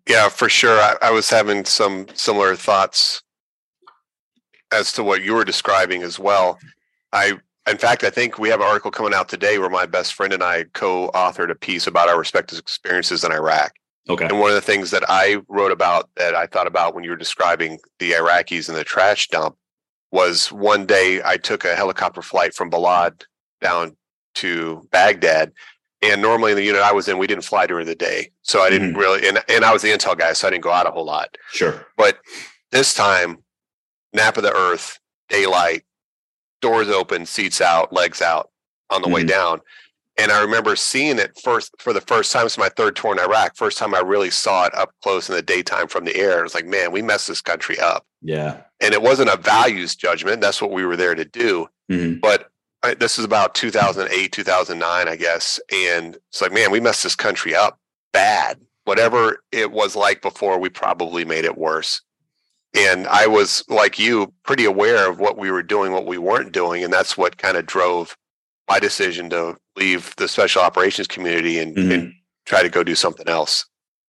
[0.08, 0.78] Yeah, for sure.
[0.78, 3.22] I, I, was having some similar thoughts
[4.72, 6.58] as to what you were describing as well.
[7.12, 7.38] I,
[7.68, 10.32] in fact, I think we have an article coming out today where my best friend
[10.32, 13.72] and I co-authored a piece about our respective experiences in Iraq.
[14.08, 14.26] Okay.
[14.26, 17.10] And one of the things that I wrote about that I thought about when you
[17.10, 19.56] were describing the Iraqis and the trash dump
[20.12, 23.22] was one day I took a helicopter flight from Balad
[23.60, 23.96] down
[24.34, 25.52] to Baghdad.
[26.02, 28.30] And normally in the unit I was in, we didn't fly during the day.
[28.42, 28.98] So I didn't mm.
[28.98, 31.04] really, and, and I was the intel guy, so I didn't go out a whole
[31.04, 31.36] lot.
[31.52, 31.86] Sure.
[31.96, 32.18] But
[32.70, 33.38] this time,
[34.12, 35.82] nap of the earth, daylight,
[36.62, 38.50] doors open, seats out, legs out
[38.88, 39.14] on the mm.
[39.14, 39.60] way down.
[40.18, 42.44] And I remember seeing it first for the first time.
[42.44, 43.56] It's my third tour in Iraq.
[43.56, 46.40] First time I really saw it up close in the daytime from the air.
[46.40, 48.04] It was like, man, we messed this country up.
[48.20, 48.62] Yeah.
[48.80, 50.40] And it wasn't a values judgment.
[50.42, 51.68] That's what we were there to do.
[51.90, 52.20] Mhm.
[52.20, 52.50] But
[52.82, 55.60] I, this is about 2008, 2009, I guess.
[55.72, 57.78] And it's like, man, we messed this country up
[58.12, 58.60] bad.
[58.84, 62.00] Whatever it was like before, we probably made it worse.
[62.74, 66.52] And I was like you, pretty aware of what we were doing, what we weren't
[66.52, 66.82] doing.
[66.84, 68.16] And that's what kind of drove
[68.68, 71.92] my decision to leave the special operations community and, Mhm.
[71.94, 72.12] and
[72.46, 73.66] try to go do something else.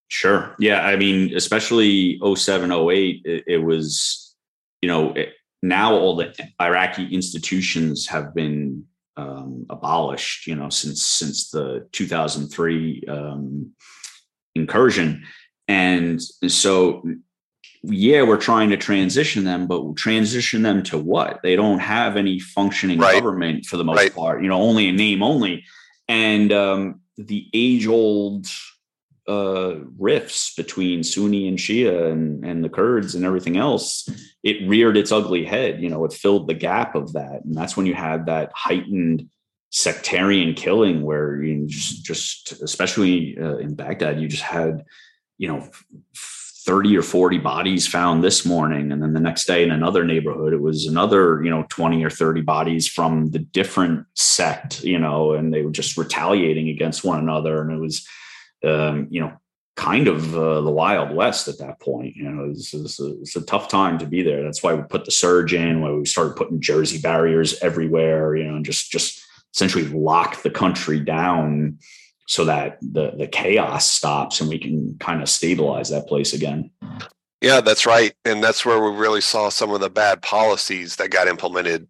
[0.07, 0.55] Sure.
[0.59, 0.82] Yeah.
[0.86, 4.36] I mean, especially 07, 08, it, it was,
[4.82, 5.30] you know, it,
[5.62, 8.86] now all the Iraqi institutions have been
[9.18, 13.72] um, abolished, you know, since since the 2003 um,
[14.55, 15.24] incursion.
[15.68, 17.03] And so,
[17.84, 21.39] yeah, we're trying to transition them, but transition them to what?
[21.43, 23.14] They don't have any functioning Right.
[23.14, 24.14] government for the most Right.
[24.14, 25.64] part, you know, only a name only.
[26.07, 28.47] And um, the age old
[29.32, 34.09] uh, rifts between Sunni and Shia and, and the Kurds and everything else,
[34.43, 35.82] it reared its ugly head.
[35.82, 37.43] You know, it filled the gap of that.
[37.45, 39.29] And that's when you had that heightened
[39.69, 44.84] sectarian killing where you just, just especially uh, in Baghdad, you just had,
[45.38, 45.69] you know,
[46.65, 48.91] 30 or 40 bodies found this morning.
[48.91, 52.09] And then the next day in another neighborhood, it was another, you know, 20 or
[52.09, 57.19] 30 bodies from the different sect, you know, and they were just retaliating against one
[57.19, 57.61] another.
[57.61, 58.05] And it was,
[58.64, 59.34] um, you know,
[59.76, 62.16] kind of uh, the Wild West at that point.
[62.16, 64.43] You know, it's, it's, a, it's a tough time to be there.
[64.43, 68.43] That's why we put the surge in, why we started putting Jersey barriers everywhere, you
[68.43, 71.80] know, and just, just essentially lock the country down
[72.28, 76.70] so that the, the chaos stops and we can kind of stabilize that place again.
[77.41, 78.14] Yeah, that's right.
[78.24, 81.88] And that's where we really saw some of the bad policies that got implemented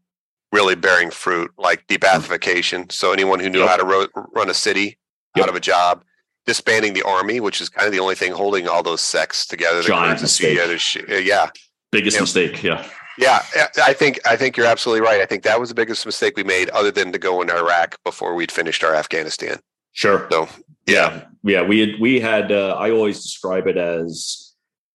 [0.54, 2.92] really bearing fruit, like de-Baathification.
[2.92, 3.70] So anyone who knew Yep.
[3.70, 4.98] how to ro- run a city
[5.36, 5.44] Yep.
[5.44, 6.04] out of a job,
[6.46, 9.82] disbanding the army, which is kind of the only thing holding all those sects together.
[9.82, 11.50] The Giant Kurds, the Shia, uh, yeah,
[11.92, 12.64] Biggest mistake.
[12.64, 12.88] Yeah.
[13.18, 13.44] yeah.
[13.56, 15.22] I- I think I think you're absolutely right.
[15.22, 18.02] I think that was the biggest mistake we made, other than to go into Iraq
[18.04, 19.60] before we'd finished our Afghanistan.
[19.92, 20.28] Sure.
[20.32, 20.48] So
[20.88, 24.41] yeah, yeah we had we had uh, i always describe it as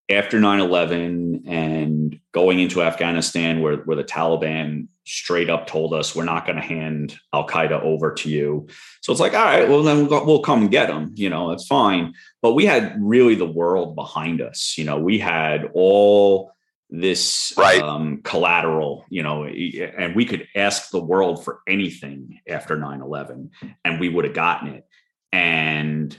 [0.09, 6.24] after 9-11 and going into afghanistan where, where the taliban straight up told us we're
[6.24, 8.66] not going to hand al-qaeda over to you.
[9.02, 11.30] So it's like all right well then we'll, go, we'll come and get them you
[11.30, 12.14] know that's fine.
[12.42, 16.52] But we had really the world behind us you know we had all
[16.90, 17.82] this Right.
[17.82, 23.50] um, collateral you know and we could ask the world for anything after 9-11
[23.84, 24.86] and we would have gotten it.
[25.32, 26.16] And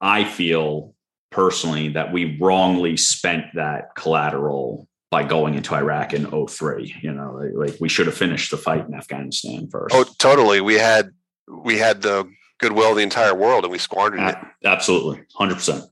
[0.00, 0.94] I feel
[1.30, 6.94] personally that we wrongly spent that collateral by going into Iraq in 03.
[7.02, 9.94] You know, like, we should have finished the fight in Afghanistan first.
[9.94, 10.60] oh, totally.
[10.60, 11.10] We had
[11.48, 14.36] we had the goodwill of the entire world, and we squandered it.
[14.64, 15.22] Absolutely.
[15.38, 15.88] 100%.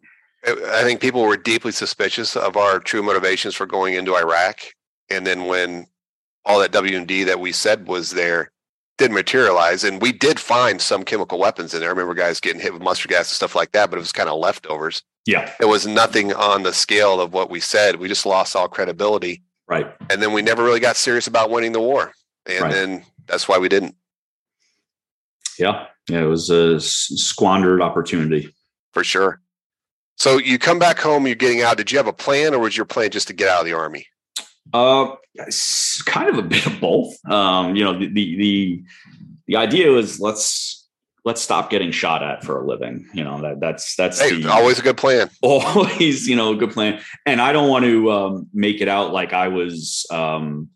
[0.46, 4.60] I think people were deeply suspicious of our true motivations for going into Iraq.
[5.10, 5.86] And then when
[6.44, 8.52] all that WMD that we said was there
[8.98, 11.88] didn't materialize, and we did find some chemical weapons in there.
[11.88, 14.12] I remember guys getting hit with mustard gas and stuff like that, but it was
[14.12, 15.02] kind of leftovers.
[15.28, 15.52] Yeah.
[15.60, 17.96] It was nothing on the scale of what we said.
[17.96, 19.86] We just lost all credibility, Right.
[20.08, 22.12] and then we never really got serious about winning the war.
[22.46, 22.72] And Right.
[22.72, 23.94] then that's why we didn't,
[25.58, 25.86] Yeah.
[26.08, 26.20] Yeah.
[26.22, 28.54] It was a squandered opportunity.
[28.94, 29.40] for sure.
[30.16, 31.76] So you come back home, you're getting out.
[31.76, 33.74] Did you have a plan, or was your plan just to get out of the
[33.74, 34.06] army?
[34.72, 35.14] Uh,
[36.06, 37.14] kind of a bit of both.
[37.30, 38.84] Um, you know, the, the the
[39.46, 40.77] the idea was let's
[41.28, 43.06] let's stop getting shot at for a living.
[43.12, 45.28] You know that that's that's Hey, the, always a good plan.
[45.42, 47.02] always you know a good plan.
[47.26, 50.70] And I don't want to um, make it out like I was um,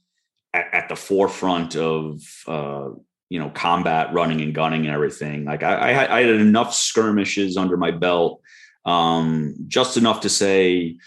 [0.53, 2.90] at, at the forefront of uh,
[3.30, 5.46] you know combat, running and gunning and everything.
[5.46, 8.42] Like I, I, had, I had enough skirmishes under my belt,
[8.84, 10.98] um, just enough to say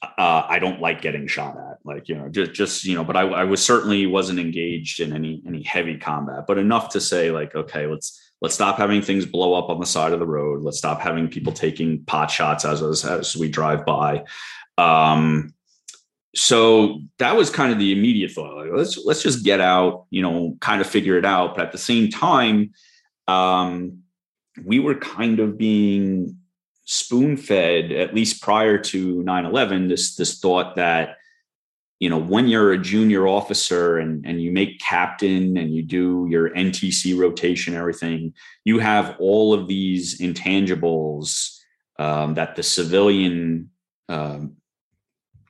[0.00, 1.78] uh, I don't like getting shot at.
[1.84, 5.12] Like you know, just just you know, but I, I was certainly wasn't engaged in
[5.12, 9.24] any any heavy combat, but enough to say like, okay, let's let's stop having things
[9.24, 10.62] blow up on the side of the road.
[10.62, 14.24] Let's stop having people taking pot shots as as, as we drive by.
[14.76, 15.54] Um,
[16.34, 18.56] so that was kind of the immediate thought.
[18.56, 21.54] Like, let's let's just get out, you know, kind of figure it out.
[21.54, 22.72] But at the same time,
[23.28, 24.02] um,
[24.64, 26.36] we were kind of being
[26.84, 31.16] spoon fed, at least prior to 9-11, this this thought that
[32.02, 36.26] you know when you're a junior officer and and you make captain and you do
[36.28, 38.34] your ntc rotation everything
[38.64, 41.58] you have all of these intangibles
[42.00, 43.70] um, that the civilian
[44.08, 44.56] um,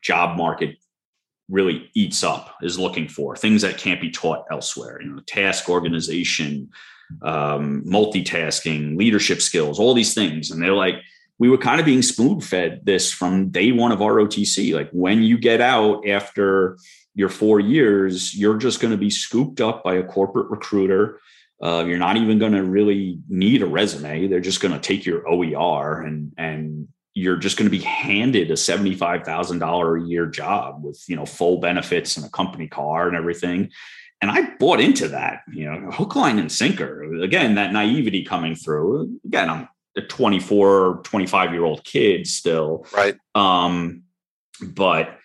[0.03, 0.77] job market
[1.49, 5.71] really eats up is looking for things that can't be taught elsewhere you know task
[5.71, 6.69] organization
[7.21, 10.51] um, multitasking, leadership skills, all these things.
[10.51, 10.95] And they're like,
[11.39, 14.75] we were kind of being spoon fed this from day one of ROTC.
[14.75, 16.79] Like when you get out after
[17.15, 21.21] your four years, you're just going to be scooped up by a corporate recruiter.
[21.63, 24.27] Uh, you're not even going to really need a resume.
[24.27, 28.51] They're just going to take your OER and and you're just going to be handed
[28.51, 33.17] a $75,000 a year job with, you know, full benefits and a company car and
[33.17, 33.71] everything.
[34.23, 37.21] And I bought into that, you know, hook, line, and sinker.
[37.23, 39.19] Again, that naivety coming through.
[39.27, 42.87] Again, I'm a 24, 25 year old kid still.
[42.95, 43.17] Right.
[43.35, 44.03] Um,
[44.63, 45.19] but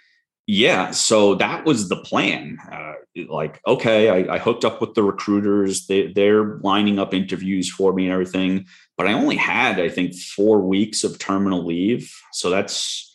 [0.45, 2.57] yeah, so that was the plan.
[2.72, 2.93] Uh,
[3.30, 5.88] like, okay, I, I, hooked up with the recruiters.
[5.88, 8.65] They, they're lining up interviews for me and everything.
[8.95, 12.13] But I only had, I think, four weeks of terminal leave.
[12.32, 13.07] So that's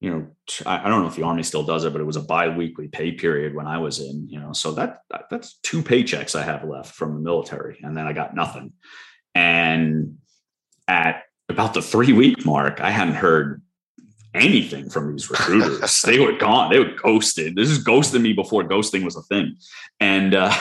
[0.00, 0.26] you know,
[0.64, 3.12] I don't know if the army still does it, but it was a bi-weekly pay
[3.12, 6.94] period when I was in, you know, so that, that's two paychecks I have left
[6.94, 7.80] from the military.
[7.82, 8.72] And then I got nothing.
[9.34, 10.18] And
[10.88, 13.62] at about the three week mark, I hadn't heard
[14.34, 16.02] anything from these recruiters.
[16.02, 16.70] they were gone.
[16.72, 17.54] They were ghosted.
[17.54, 19.56] This is ghosting me before ghosting was a thing.
[20.00, 20.54] And, uh,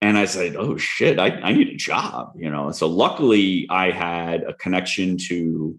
[0.00, 2.70] and I said, "Oh shit, I, I need a job," you know.
[2.70, 5.78] So luckily, I had a connection to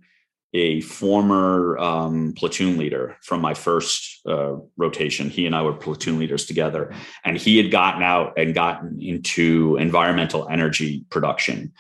[0.54, 5.30] a former um, platoon leader from my first uh, rotation.
[5.30, 6.94] He and I were platoon leaders together,
[7.24, 11.72] and he had gotten out and gotten into environmental energy production.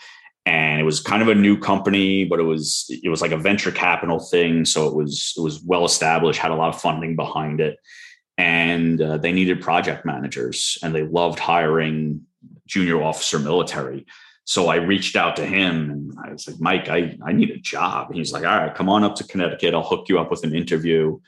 [0.49, 3.37] And it was kind of a new company, but it was it was like a
[3.37, 7.15] venture capital thing, so it was it was well established, had a lot of funding
[7.15, 7.77] behind it,
[8.35, 12.21] and uh, they needed project managers, and they loved hiring
[12.65, 14.07] junior officer military.
[14.45, 17.59] So I reached out to him and I was like, Mike, I, I need a
[17.59, 18.07] job.
[18.07, 19.75] And he's like, all right, come on up to Connecticut.
[19.75, 21.19] I'll hook you up with an interview.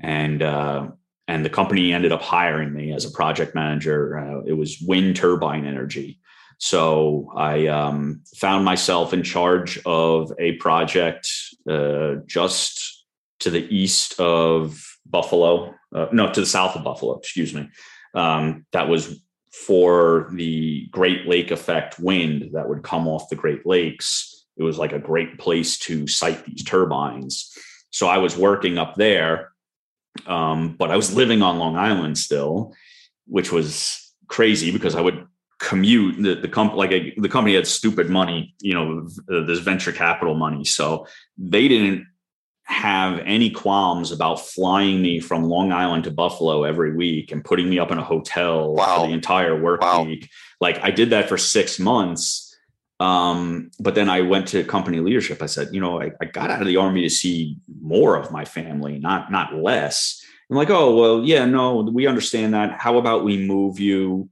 [0.00, 0.86] And, uh,
[1.26, 4.18] and the company ended up hiring me as a project manager.
[4.18, 6.20] Uh, it was wind turbine energy.
[6.58, 11.30] So I um, found myself in charge of a project
[11.68, 13.06] uh, just
[13.40, 17.70] to the east of Buffalo, uh, no, to the south of Buffalo, excuse me.
[18.14, 23.64] Um, that was for the Great Lake effect wind that would come off the Great
[23.64, 24.44] Lakes.
[24.56, 27.56] It was like a great place to site these turbines.
[27.90, 29.52] So I was working up there,
[30.26, 32.74] um, but I was living on Long Island still,
[33.26, 35.26] which was crazy because I would
[35.58, 39.08] commute the, the company like a, the company had stupid money you know
[39.44, 41.06] this venture capital money so
[41.36, 42.06] they didn't
[42.68, 47.68] have any qualms about flying me from Long Island to Buffalo every week and putting
[47.68, 49.00] me up in a hotel wow.
[49.00, 50.02] for the entire work wow.
[50.02, 50.28] week.
[50.60, 52.54] Like I did that for six months.
[53.00, 55.40] Um, but then I went to company leadership.
[55.40, 58.30] I said, you know, I, I got out of the army to see more of
[58.30, 60.22] my family, not not less.
[60.50, 62.78] I'm like, oh well, yeah, no, we understand that.
[62.78, 64.28] How about we move you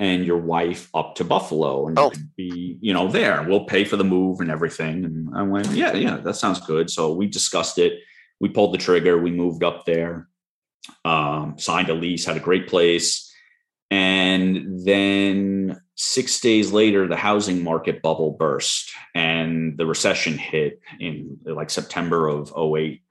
[0.00, 2.10] and your wife up to Buffalo and oh.
[2.34, 3.44] be, you know, there.
[3.46, 5.04] We'll pay for the move and everything.
[5.04, 6.88] And I went, yeah, yeah, that sounds good.
[6.88, 8.00] So we discussed it.
[8.40, 9.18] We pulled the trigger.
[9.18, 10.26] We moved up there,
[11.04, 13.30] um, signed a lease, had a great place.
[13.90, 21.36] And then six days later, the housing market bubble burst and the recession hit in
[21.44, 23.02] like September of 08.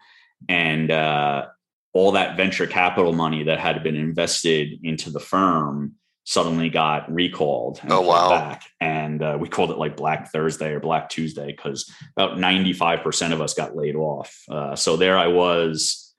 [0.48, 1.46] And uh,
[1.94, 5.94] all that venture capital money that had been invested into the firm
[6.30, 7.82] suddenly got recalled.
[7.90, 8.30] oh wow!
[8.30, 8.64] Back.
[8.80, 13.02] And uh, we called it like Black Thursday or Black Tuesday because about ninety five
[13.02, 14.44] percent of us got laid off.
[14.48, 16.14] Uh, so there I was,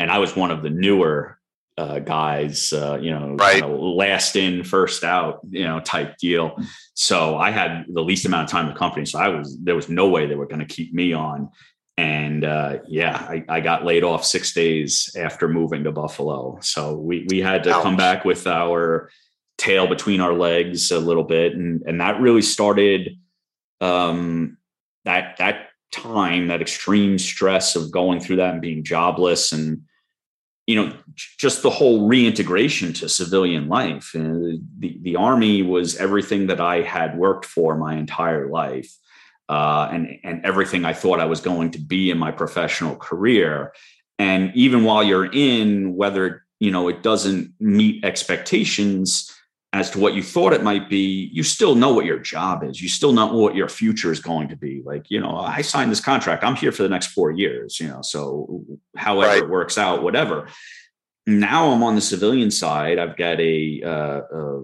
[0.00, 1.38] and I was one of the newer
[1.78, 2.72] uh, guys.
[2.72, 3.64] Uh, you know, right.
[3.64, 5.38] last in, first out.
[5.48, 6.56] You know, type deal.
[6.94, 9.06] So I had the least amount of time in the company.
[9.06, 11.50] So I was there was no way they were going to keep me on.
[11.96, 16.58] And uh, yeah, I, I, got laid off six days after moving to Buffalo.
[16.60, 17.84] So we we had to Ouch.
[17.84, 19.10] come back with our
[19.58, 23.18] tail between our legs a little bit, and and that really started
[23.80, 24.56] um,
[25.04, 29.82] that that time, that extreme stress of going through that and being jobless, and
[30.66, 34.12] you know just the whole reintegration to civilian life.
[34.14, 38.92] And the the army was everything that I had worked for my entire life.
[39.46, 43.74] Uh, and and everything I thought I was going to be in my professional career.
[44.18, 49.30] And even while you're in, whether you know it doesn't meet expectations,
[49.74, 52.80] as to what you thought it might be, you still know what your job is.
[52.80, 54.82] You still know what your future is going to be.
[54.84, 56.44] Like, you know, I signed this contract.
[56.44, 58.64] I'm here for the next four years, you know, so
[58.96, 59.42] however right.
[59.42, 60.48] it works out, whatever.
[61.26, 63.00] Now I'm on the civilian side.
[63.00, 64.62] I've got a, uh, a,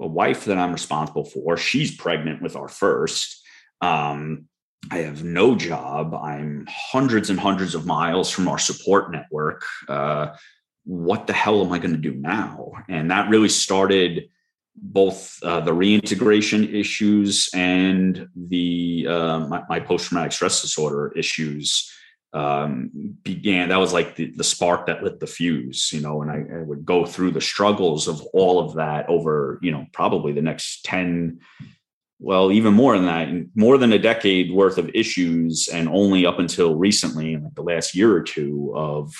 [0.00, 1.56] a, wife that I'm responsible for.
[1.56, 3.42] She's pregnant with our first.
[3.80, 4.46] Um,
[4.90, 6.14] I have no job.
[6.14, 9.64] I'm hundreds and hundreds of miles from our support network.
[9.88, 10.36] Uh,
[10.84, 12.72] what the hell am I going to do now?
[12.88, 14.28] And that really started
[14.74, 21.92] both uh, the reintegration issues and the uh, my, my post-traumatic stress disorder issues
[22.32, 22.90] um,
[23.22, 23.70] began.
[23.70, 26.22] That was like the, the spark that lit the fuse, you know.
[26.22, 29.86] And I, I, would go through the struggles of all of that over, you know,
[29.92, 31.40] probably the next ten,
[32.18, 36.38] well, even more than that, more than a decade worth of issues, and only up
[36.38, 39.14] until recently, in like the last year or two, of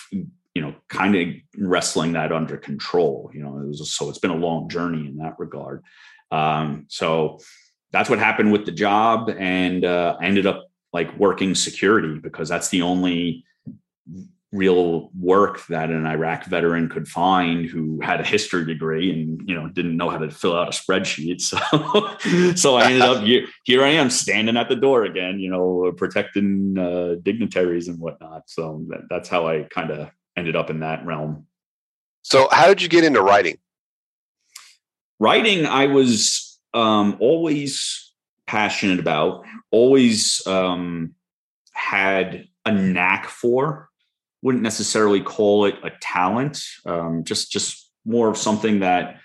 [0.54, 3.30] you know, kind of wrestling that under control.
[3.32, 5.82] You know, it was so it's been a long journey in that regard.
[6.30, 7.38] Um, so
[7.92, 12.68] that's what happened with the job, and uh, ended up like working security because that's
[12.68, 13.44] the only
[14.50, 19.54] real work that an Iraq veteran could find who had a history degree and you
[19.54, 21.42] know didn't know how to fill out a spreadsheet.
[22.18, 25.50] So so I ended up here, here I am standing at the door again, you
[25.50, 28.44] know, protecting uh, dignitaries and whatnot.
[28.46, 31.46] So that, that's how I kind of ended up in that realm.
[32.22, 33.58] So, how did you get into writing?
[35.20, 38.12] Writing, I was um, always
[38.46, 41.14] passionate about, always um,
[41.72, 43.88] had a knack for.
[44.42, 49.16] Wouldn't necessarily call it a talent, um, just just more of something that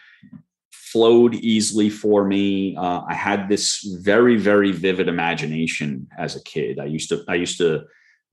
[0.71, 2.75] flowed easily for me.
[2.75, 6.79] Uh, I had this very very vivid imagination as a kid.
[6.79, 7.83] I used to I used to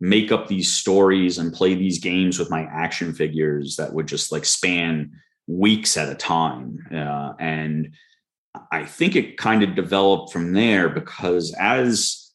[0.01, 4.33] make up these stories and play these games with my action figures that would just
[4.33, 5.13] like span
[5.47, 6.79] weeks at a time.
[6.91, 7.93] Uh, and
[8.73, 12.33] I think it kind of developed from there because as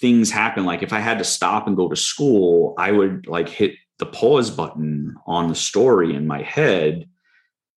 [0.00, 3.48] things happen, like if I had to stop and go to school, I would like
[3.48, 7.08] hit the pause button on the story in my head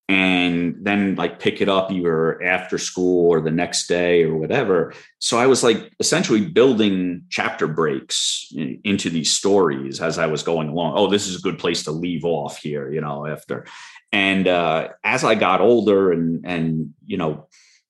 [0.07, 4.93] and then like pick it up either after school or the next day or whatever.
[5.19, 8.51] So I was like essentially building chapter breaks
[8.83, 10.93] into these stories as I was going along.
[10.95, 13.65] Oh, this is a good place to leave off here, you know, after.
[14.11, 17.47] And uh, as I got older and and you know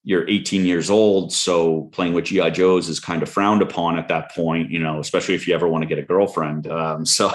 [0.07, 4.07] you're 18 years old, so playing with GI Joes is kind of frowned upon at
[4.09, 6.67] that point, you know, especially if you ever want to get a girlfriend.
[6.67, 7.29] Um, so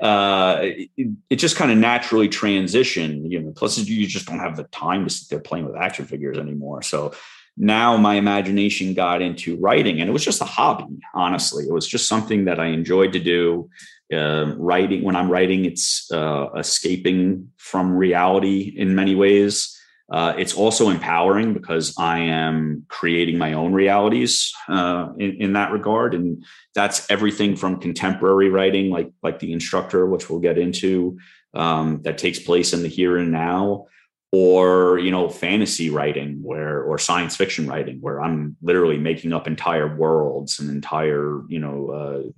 [0.00, 3.52] uh, it, it, just kind of naturally transitioned, you know.
[3.52, 6.80] Plus, you just don't have the time to sit there playing with action figures anymore.
[6.80, 7.14] So
[7.58, 10.98] now my imagination got into writing, and it was just a hobby.
[11.12, 13.68] Honestly, it was just something that I enjoyed to do.
[14.10, 19.75] Uh, writing when I'm writing, it's uh, escaping from reality in many ways.
[20.10, 25.72] Uh, it's also empowering because I am creating my own realities uh, in, in, that
[25.72, 26.44] regard, and
[26.76, 31.18] that's everything from contemporary writing, like like the instructor, which we'll get into,
[31.54, 33.86] um, that takes place in the here and now,
[34.30, 39.48] or you know, fantasy writing, where or science fiction writing, where I'm literally making up
[39.48, 42.32] entire worlds and entire you know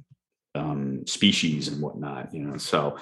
[0.55, 2.33] uh, um, species and whatnot.
[2.33, 2.97] You know, so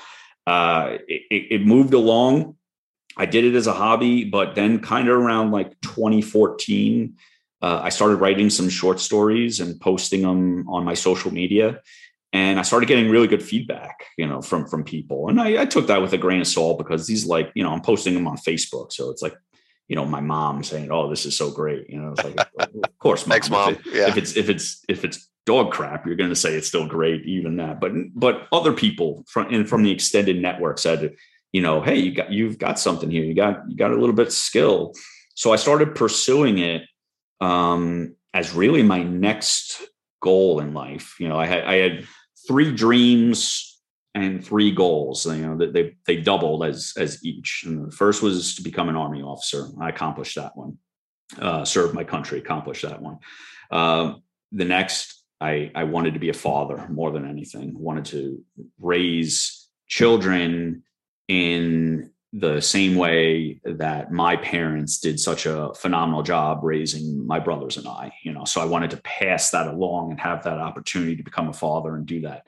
[0.48, 2.56] uh, it, it moved along
[3.16, 7.16] I did it as a hobby, but then kind of around like 2014,
[7.62, 11.80] uh, I started writing some short stories and posting them on my social media.
[12.32, 15.28] And I started getting really good feedback, you know, from from people.
[15.30, 17.70] And I, I took that with a grain of salt because these like, you know,
[17.70, 18.92] I'm posting them on Facebook.
[18.92, 19.34] So it's like,
[19.88, 22.98] you know, my mom saying, "Oh, this is so great." You know, it's like, of
[22.98, 23.32] course, mom.
[23.32, 23.74] Thanks, mom.
[23.74, 24.08] If, it, yeah.
[24.08, 27.24] if it's if it's if it's dog crap, you're going to say it's still great,
[27.24, 27.80] even that.
[27.80, 31.14] But but other people from and from the extended network said
[31.56, 33.24] you know, hey, you got you've got something here.
[33.24, 34.92] You got you got a little bit of skill.
[35.36, 36.82] So I started pursuing it
[37.40, 39.80] um, as really my next
[40.20, 41.16] goal in life.
[41.18, 42.06] You know, I had I had
[42.46, 43.80] three dreams
[44.14, 45.24] and three goals.
[45.24, 47.64] You know, that they they doubled as as each.
[47.64, 49.68] And the first was to become an army officer.
[49.80, 50.76] I accomplished that one.
[51.38, 53.16] Uh, serve my country, accomplished that one.
[53.70, 54.16] Uh,
[54.52, 57.72] the next, I I wanted to be a father more than anything.
[57.78, 58.44] Wanted to
[58.78, 60.82] raise children
[61.28, 67.76] in the same way that my parents did such a phenomenal job raising my brothers
[67.76, 71.16] and I, you know, so I wanted to pass that along and have that opportunity
[71.16, 72.46] to become a father and do that.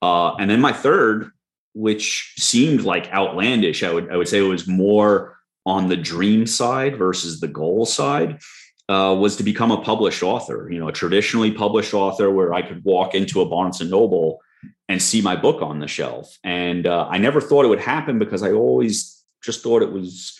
[0.00, 1.30] Uh, and then my third,
[1.72, 6.46] which seemed like outlandish, I would I would say it was more on the dream
[6.46, 8.40] side versus the goal side,
[8.88, 10.70] uh, was to become a published author.
[10.70, 14.40] You know, a traditionally published author where I could walk into a Barnes and Noble
[14.88, 16.38] and see my book on the shelf.
[16.44, 20.38] And uh, I never thought it would happen because I always just thought it was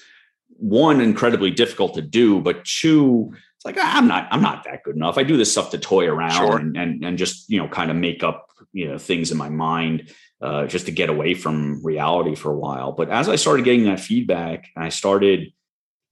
[0.56, 4.96] one incredibly difficult to do, but two, it's like I'm not I'm not that good
[4.96, 5.18] enough.
[5.18, 6.58] I do this stuff to toy around sure.
[6.58, 9.48] and, and and just you know kind of make up you know things in my
[9.48, 12.92] mind uh, just to get away from reality for a while.
[12.92, 15.52] But as I started getting that feedback, and I started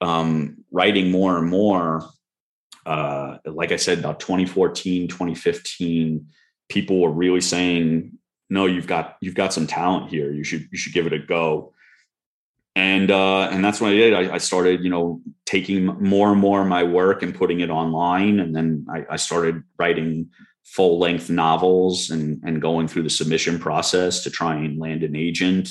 [0.00, 2.08] um, writing more and more.
[2.84, 6.26] Uh, like I said, about 2014, 2015
[6.72, 8.18] people were really saying,
[8.48, 10.32] no, you've got you've got some talent here.
[10.32, 11.72] You should you should give it a go.
[12.74, 14.14] and uh, and that's what I did.
[14.14, 17.70] I, I, started, you know, taking more and more of my work and putting it
[17.70, 20.30] online, and then I, I started writing
[20.64, 25.16] full length novels and and going through the submission process to try and land an
[25.16, 25.68] agent.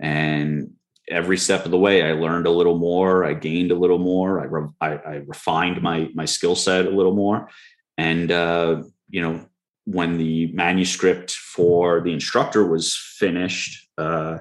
[0.00, 0.72] And
[1.08, 3.24] every step of the way, I learned a little more.
[3.24, 4.40] I gained a little more.
[4.40, 7.48] I re- I, I, refined my my skill set a little more,
[7.96, 9.46] and uh, you know,
[9.84, 13.88] when the manuscript for the instructor was finished.
[13.98, 14.38] Uh,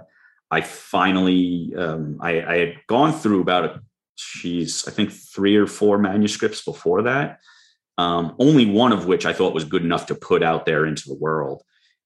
[0.49, 3.81] I finally um, I, I, had gone through about a
[4.15, 7.39] she's I think three or four manuscripts before that.
[7.97, 11.07] Um, only one of which I thought was good enough to put out there into
[11.07, 11.61] the world,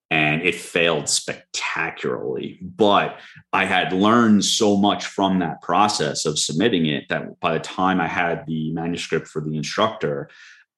[0.09, 2.59] and it failed spectacularly.
[2.61, 3.19] But
[3.53, 8.01] I had learned so much from that process of submitting it that by the time
[8.01, 10.29] I had the manuscript for the instructor,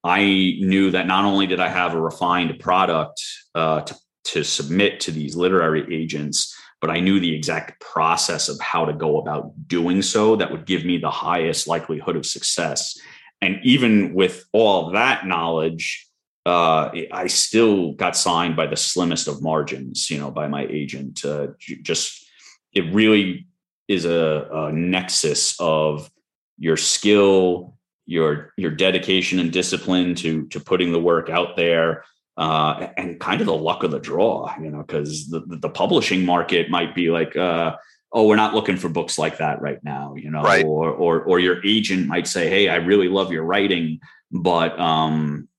[0.03, 0.21] I
[0.59, 3.21] knew that not only did I have a refined product
[3.53, 3.95] uh, to,
[4.25, 8.93] to submit to these literary agents but I knew the exact process of how to
[8.93, 12.97] go about doing so that would give me the highest likelihood of success.
[13.41, 16.07] And even with all that knowledge,
[16.45, 21.23] uh, I still got signed by the slimmest of margins, you know, by my agent.
[21.23, 22.25] Uh, just
[22.73, 23.47] it really
[23.87, 26.09] is a, a nexus of
[26.57, 27.77] your skill,
[28.09, 32.03] your your dedication and discipline to to putting the work out there,
[32.37, 36.25] uh, and kind of the luck of the draw, you know, because the, the publishing
[36.25, 37.75] market might be like, uh,
[38.13, 40.65] oh, we're not looking for books like that right now, you know, right.
[40.65, 43.99] or, or, or your agent might say, Hey, I really love your writing,
[44.31, 45.49] but, um,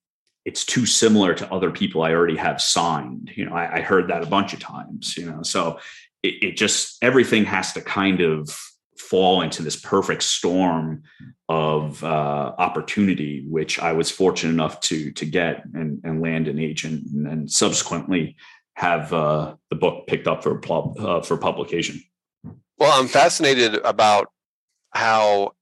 [0.47, 3.31] it's too similar to other people I already have signed.
[3.37, 5.79] You know, I, I heard that a bunch of times, you know, so
[6.23, 8.59] it, it just, everything has to kind of
[9.01, 11.03] fall into this perfect storm
[11.49, 16.59] of uh, opportunity, which I was fortunate enough to to get and, and land an
[16.59, 18.37] agent, and then subsequently
[18.75, 22.01] have uh, the book picked up for uh, for publication.
[22.79, 24.29] Well, I'm fascinated about
[24.93, 25.53] how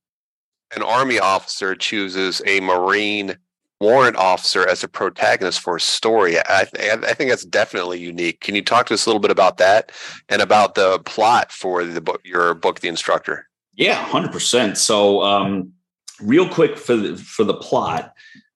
[0.77, 3.37] an army officer chooses a Marine
[3.81, 6.39] warrant officer as a protagonist for a story.
[6.39, 8.41] I, th- I, think that's definitely unique.
[8.41, 9.93] Can you talk to us a little bit about that
[10.29, 13.49] and about the plot for the book, your book, The Instructor?
[13.75, 14.79] Yeah, hundred percent.
[14.79, 15.73] So, um,
[16.21, 18.13] real quick for the, for the plot,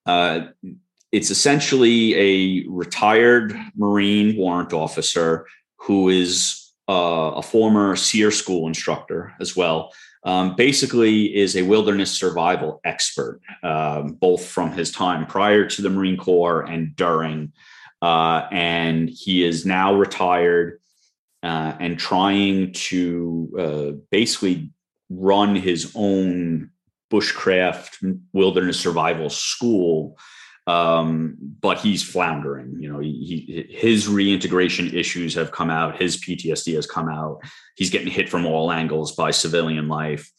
[0.06, 0.46] uh,
[1.12, 5.46] it's essentially a retired Marine warrant officer
[5.76, 9.92] who is uh, a former SERE school instructor as well.
[10.24, 15.90] Um, basically, is a wilderness survival expert, um, both from his time prior to the
[15.90, 17.52] Marine Corps and during.
[18.00, 20.80] Uh, and he is now retired
[21.42, 24.70] uh, and trying to uh, basically
[25.10, 26.70] run his own
[27.12, 30.16] bushcraft wilderness survival school
[30.66, 33.12] um, but he's floundering you know he,
[33.46, 37.42] he, his reintegration issues have come out his ptsd has come out.
[37.76, 40.30] He's getting hit from all angles by civilian life.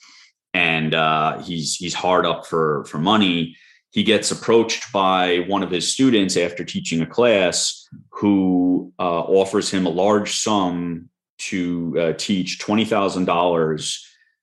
[0.53, 3.55] And uh, he's he's hard up for for money.
[3.89, 9.69] He gets approached by one of his students after teaching a class who uh, offers
[9.69, 13.99] him a large sum to uh, teach $20000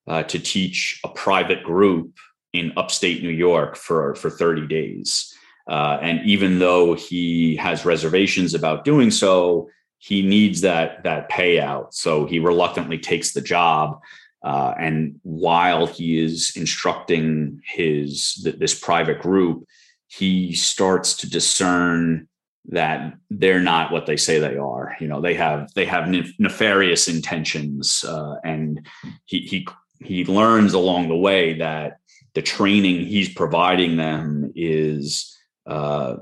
[0.07, 2.13] uh, to teach a private group
[2.53, 5.30] in upstate New York for, for 30 days.
[5.71, 11.95] Uh, and even though he has reservations about doing so, he needs that, that payout.
[11.95, 14.01] So he reluctantly takes the job.
[14.43, 19.65] Uh, and while he is instructing his this private group,
[20.09, 22.27] he starts to discern
[22.71, 24.97] that they're not what they say they are.
[24.99, 26.09] You know, they have they have
[26.39, 28.87] nefarious intentions, uh, and
[29.27, 29.69] he he
[30.03, 31.99] he learns along the way that
[32.35, 35.37] the training he's providing them is
[35.71, 36.17] uh,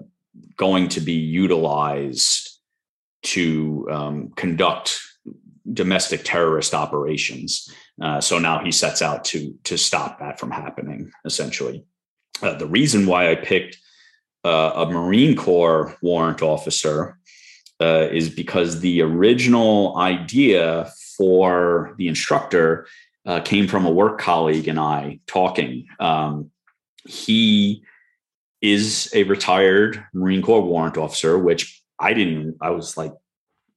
[0.57, 2.51] going to be utilized
[3.23, 5.01] to um, conduct
[5.73, 7.73] domestic terrorist operations.
[8.01, 11.11] Uh, so now he sets out to to stop that from happening.
[11.25, 11.85] Essentially,
[12.43, 13.79] uh, the reason why I picked
[14.45, 17.19] uh, a Marine Corps warrant officer
[17.81, 22.87] uh, is because the original idea for the instructor
[23.45, 25.87] came from a work colleague and I talking.
[26.01, 26.51] Um,
[27.07, 27.83] he
[28.61, 33.13] is a retired Marine Corps warrant officer, which I didn't, I was like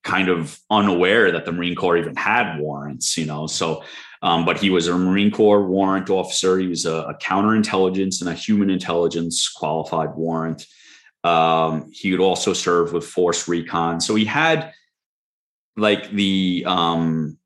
[0.03, 3.47] kind of unaware that the Marine Corps even had warrants, you know.
[3.47, 3.83] So,
[4.23, 6.57] um, but he was a Marine Corps warrant officer.
[6.57, 10.65] He was a, a counterintelligence and a human intelligence qualified warrant.
[11.23, 14.01] Um, he would also serve with Force Recon.
[14.01, 14.73] So he had
[15.77, 17.37] like the um,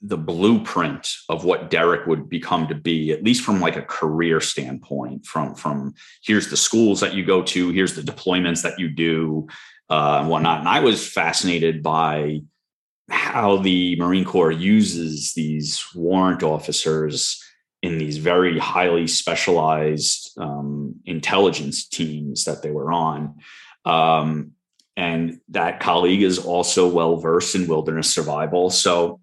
[0.00, 4.40] the blueprint of what Derek would become to be, at least from like a career
[4.40, 5.26] standpoint.
[5.26, 9.48] From from here's the schools that you go to, here's the deployments that you do,
[9.90, 10.60] uh, and whatnot.
[10.60, 12.40] And I was fascinated by
[13.10, 17.42] how the Marine Corps uses these warrant officers
[17.82, 23.36] in these very highly specialized um, intelligence teams that they were on.
[23.84, 24.52] Um,
[24.96, 28.68] and that colleague is also well versed in wilderness survival.
[28.68, 29.20] So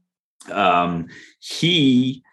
[0.51, 1.07] um,
[1.39, 2.23] he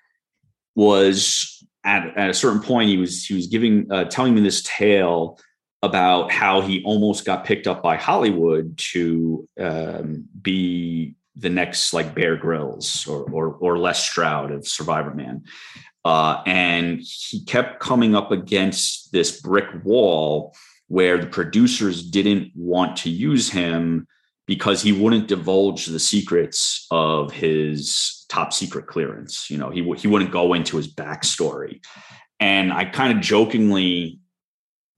[0.74, 4.62] was at, at a certain point he was he was giving uh, telling me this
[4.62, 5.38] tale
[5.82, 12.14] about how he almost got picked up by Hollywood to um, be the next like
[12.14, 15.42] Bear Grylls or or, or Les Stroud of Survivorman,
[16.04, 20.54] uh, and he kept coming up against this brick wall
[20.88, 24.06] where the producers didn't want to use him
[24.52, 29.48] because he wouldn't divulge the secrets of his top secret clearance.
[29.50, 31.80] You know, he he wouldn't go into his backstory.
[32.38, 34.20] And I kind of jokingly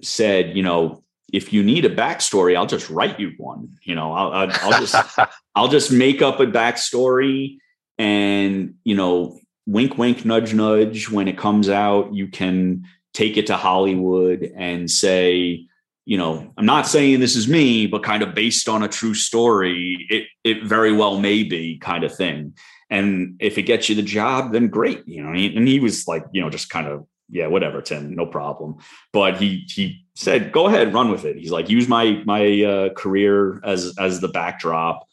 [0.02, 3.78] said, you know, if you need a backstory, I'll just write you one.
[3.84, 4.96] You know, I'll, I'll, I'll just
[5.54, 7.58] I'll just make up a backstory,
[7.96, 11.08] and you know, wink, wink, nudge, nudge.
[11.08, 15.68] When it comes out, you can take it to Hollywood and say,
[16.06, 19.14] you know, I'm not saying this is me, but kind of based on a true
[19.14, 22.54] story, it it very well may be kind of thing.
[22.90, 25.06] And if it gets you the job, then great.
[25.08, 28.26] You know, and he, was like, you know, just kind of yeah, whatever, Tim, no
[28.26, 28.76] problem.
[29.12, 31.36] But he he said, go ahead, run with it.
[31.36, 35.08] He's like, use my my uh, career as as the backdrop.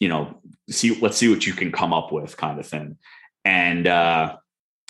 [0.00, 2.96] You know, see, let's see what you can come up with, kind of thing.
[3.44, 4.36] And uh,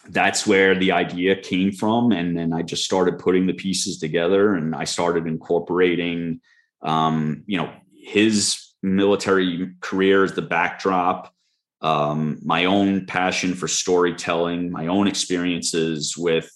[0.09, 2.13] that's where the idea came from.
[2.13, 6.41] And then I just started putting the pieces together, and I started incorporating,
[6.83, 11.33] um, you know, his military career as the backdrop
[11.83, 16.49] um, my own passion for storytelling, my own experiences with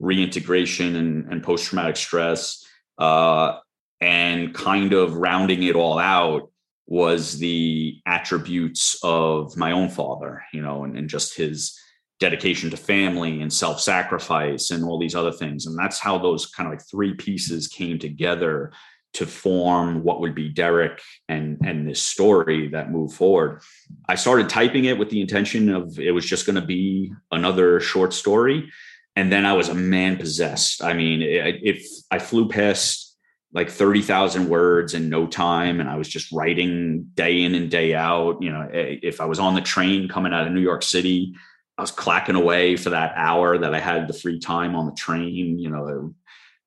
[0.00, 2.66] reintegration and, and post traumatic stress,
[2.98, 3.58] uh,
[4.00, 6.50] and kind of rounding it all out
[6.86, 11.78] was the attributes of my own father, you know, and, and just his
[12.20, 15.66] dedication to family and self sacrifice and all these other things.
[15.66, 18.72] And that's how those kind of like three pieces came together
[19.14, 23.62] to form what would be Derek and and this story that moved forward.
[24.08, 27.80] I started typing it with the intention of it was just going to be another
[27.80, 28.70] short story,
[29.16, 30.82] and then I was a man possessed.
[30.82, 33.16] I mean, if I flew past
[33.52, 37.70] like thirty thousand words in no time, and I was just writing day in and
[37.70, 38.42] day out.
[38.42, 41.36] You know, eh, if I was on the train coming out of New York City,
[41.76, 44.92] I was clacking away for that hour that I had the free time on the
[44.92, 45.58] train.
[45.58, 46.14] You know,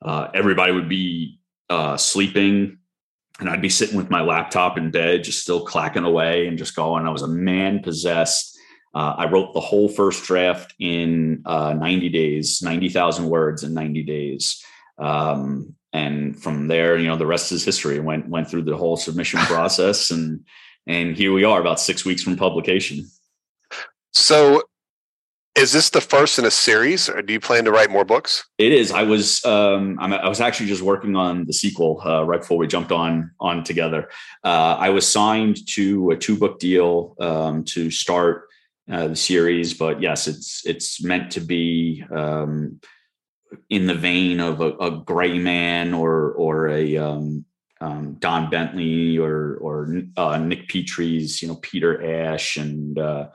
[0.02, 1.40] uh, everybody would be
[1.70, 2.80] uh, sleeping
[3.40, 6.76] and I'd be sitting with my laptop in bed, just still clacking away and just
[6.76, 7.06] going.
[7.06, 8.58] I was a man possessed.
[8.96, 14.04] Uh, I wrote the whole first draft in uh, 90 days, 90,000 words in 90
[14.04, 14.64] days.
[14.98, 18.00] Um, and from there, you know, the rest is history.
[18.00, 20.46] Went went through the whole submission process, and
[20.86, 23.06] and here we are, about six weeks from publication.
[24.12, 24.64] So
[25.58, 28.46] is this the first in a series, or do you plan to write more books?
[28.58, 28.92] It is.
[28.92, 29.44] I was.
[29.44, 33.32] Um, i was actually just working on the sequel uh, right before we jumped on
[33.40, 34.10] on together.
[34.44, 38.48] Uh, I was signed to a two book deal um, to start
[38.92, 42.80] uh, the series, but yes, it's it's meant to be um,
[43.70, 47.46] in the vein of a, a Gray Man or or a um,
[47.82, 53.28] um, Don Bentley or or uh, Nick Petrie's, you know, Peter Ash and uh,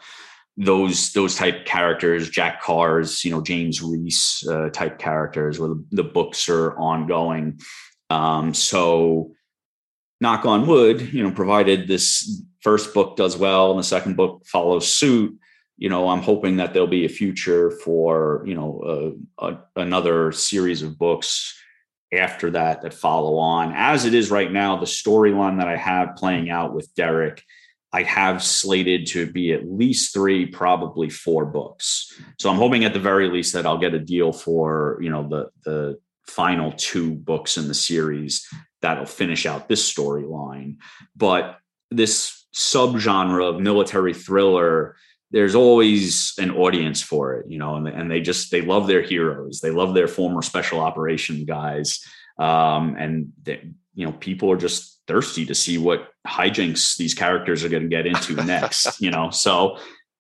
[0.57, 5.85] those those type characters, Jack Carr's, you know, James Reece uh, type characters, where the,
[5.91, 7.61] the books are ongoing.
[8.11, 9.33] Um, so,
[10.21, 14.43] knock on wood, you know, provided this first book does well and the second book
[14.47, 15.37] follows suit,
[15.79, 20.83] you know, I'm hoping that there'll be a future for you know uh, another series
[20.83, 21.59] of books
[22.13, 23.73] after that that follow on.
[23.75, 27.43] As it is right now, the storyline that I have playing out with Derek
[27.93, 32.13] I have slated to be at least three, probably four books.
[32.39, 35.29] So I'm hoping at the very least that I'll get a deal for, you know,
[35.29, 38.47] the the final two books in the series
[38.81, 40.77] that'll finish out this storyline.
[41.17, 41.59] But
[41.91, 44.97] this subgenre of military thriller,
[45.31, 49.03] there's always an audience for it, you know, and, and they just they love their
[49.03, 49.61] heroes.
[49.61, 52.03] They love their former special operation guys.
[52.39, 53.61] Um, and they,
[53.95, 57.89] you know, people are just thirsty to see what hijinks these characters are going to
[57.89, 59.01] get into next.
[59.03, 59.79] You know, so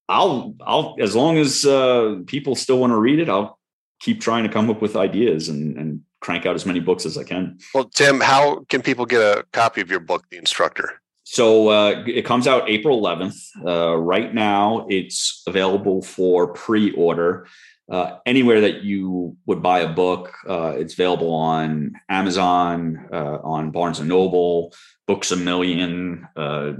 [0.08, 3.58] I'll I'll as long as uh, people still want to read it, I'll
[4.00, 7.16] keep trying to come up with ideas and and crank out as many books as
[7.16, 7.58] I can.
[7.74, 11.00] Well, Tim, how can people get a copy of your book, The Instructor?
[11.24, 13.36] So uh, it comes out April 11th.
[13.64, 17.46] Uh, right now, it's available for pre-order.
[17.92, 20.34] Uh, anywhere that you would buy a book.
[20.48, 24.72] Uh, it's available on Amazon, uh, on Barnes and Noble,
[25.06, 26.72] Books a Million, uh,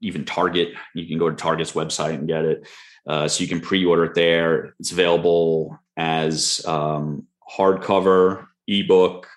[0.00, 0.70] even Target.
[0.92, 2.68] You can go to Target's website and get it.
[3.06, 4.74] Uh, so you can pre-order it there.
[4.80, 9.28] It's available as um, hardcover, ebook,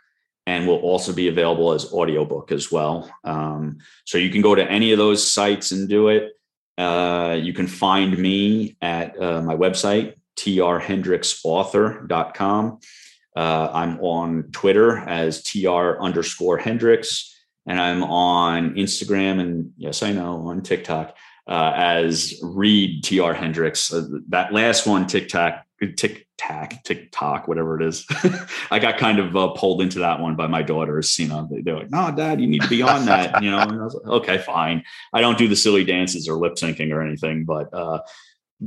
[0.47, 3.09] and will also be available as audiobook as well.
[3.23, 6.31] Um, so you can go to any of those sites and do it.
[6.75, 12.79] Uh, you can find me at my website, trhendricksauthor.com.
[13.35, 17.35] Uh, I'm on Twitter as tr underscore Hendricks,
[17.65, 21.17] and I'm on Instagram and yes, I know on TikTok
[21.47, 23.91] uh, as Reed tr Hendricks.
[23.91, 25.65] Uh, that last one, TikTok,
[25.97, 28.05] Tic Tac, TikTok, whatever it is.
[28.71, 31.17] I got kind of uh, pulled into that one by my daughters.
[31.17, 33.79] You know, they're like, "No, Dad, you need to be on that." you know, and
[33.79, 34.83] I was like, "Okay, fine."
[35.13, 37.99] I don't do the silly dances or lip syncing or anything, but uh,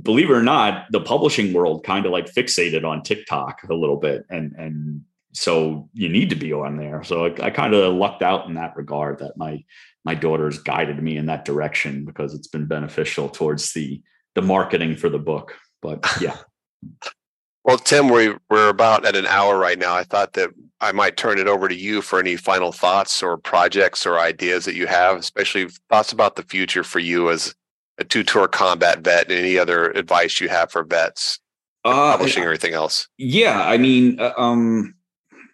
[0.02, 3.96] believe it or not, the publishing world kind of like fixated on TikTok a little
[3.96, 7.02] bit, and and so you need to be on there.
[7.04, 9.64] So I, I kind of lucked out in that regard that my
[10.04, 14.02] my daughters guided me in that direction because it's been beneficial towards the
[14.34, 15.54] the marketing for the book.
[15.82, 16.36] But yeah.
[17.64, 19.92] Well, Tim, we, we're about at an hour right now.
[19.92, 23.36] I thought that I might turn it over to you for any final thoughts or
[23.36, 27.56] projects or ideas that you have, especially thoughts about the future for you as
[27.98, 31.38] a two tour combat vet and any other advice you have for vets,
[31.84, 33.08] uh, publishing or anything else.
[33.18, 33.62] Yeah.
[33.62, 34.94] I mean, uh, um,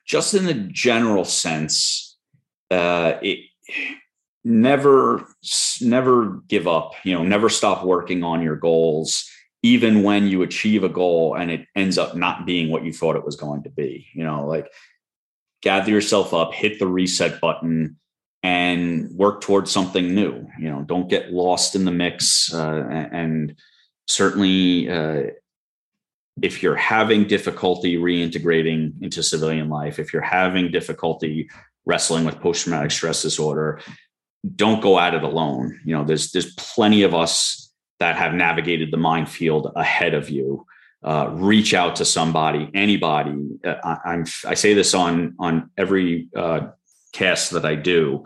[0.07, 2.17] just in a general sense,
[2.71, 3.41] uh, it
[4.45, 5.27] never,
[5.81, 9.29] never give up, you know, never stop working on your goals
[9.63, 13.17] even when you achieve a goal and it ends up not being what you thought
[13.17, 14.69] it was going to be you know like
[15.63, 17.97] gather yourself up hit the reset button
[18.43, 23.57] and work towards something new you know don't get lost in the mix uh, and
[24.07, 25.23] certainly uh,
[26.41, 31.49] if you're having difficulty reintegrating into civilian life if you're having difficulty
[31.85, 33.81] wrestling with post-traumatic stress disorder
[34.57, 37.63] don't go at it alone you know there's there's plenty of us
[38.03, 40.67] that have navigated the minefield ahead of you.
[41.05, 43.33] Uh, reach out to somebody, anybody.
[43.65, 43.75] Uh,
[44.05, 46.29] I, am I say this on on every
[47.13, 48.25] uh, cast that I do.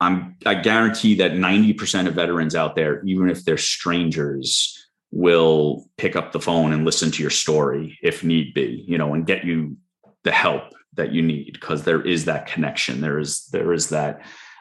[0.00, 6.16] I'm I guarantee that 90% of veterans out there, even if they're strangers, will pick
[6.16, 9.44] up the phone and listen to your story if need be, you know, and get
[9.44, 9.76] you
[10.24, 13.00] the help that you need because there is that connection.
[13.00, 14.20] There is there is that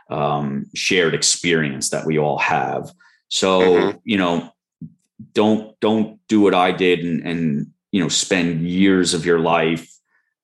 [0.10, 2.92] um, shared experience that we all have.
[3.28, 3.98] So, mm-hmm.
[4.04, 4.52] you know,
[5.34, 9.90] don't don't do what I did and and you know spend years of your life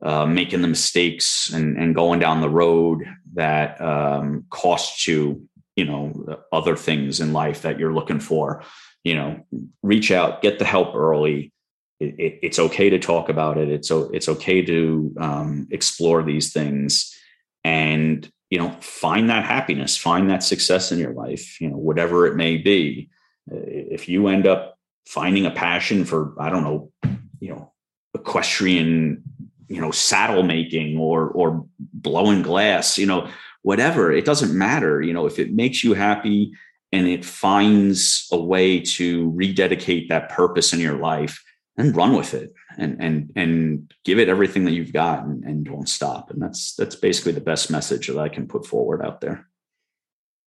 [0.02, 5.86] uh, making the mistakes and and going down the road that um, costs you you
[5.86, 8.64] know other things in life that you're looking for.
[9.04, 9.45] You know,
[9.82, 11.52] reach out, get the help early.
[11.99, 13.70] It, it, it's okay to talk about it.
[13.70, 17.16] It's it's okay to um, explore these things,
[17.64, 22.28] and you know find that happiness find that success in your life you know whatever
[22.28, 23.10] it may be
[23.47, 24.78] if you end up
[25.08, 26.91] finding a passion for i don't know
[27.39, 27.72] you know
[28.14, 29.24] equestrian
[29.72, 33.30] you know saddle making or or blowing glass you know
[33.61, 36.51] whatever it doesn't matter you know if it makes you happy
[36.91, 41.43] and it finds a way to rededicate that purpose in your life
[41.78, 45.65] and run with it and and and give it everything that you've got and, and
[45.65, 46.30] don't stop.
[46.30, 49.47] And that's that's basically the best message that i can put forward out there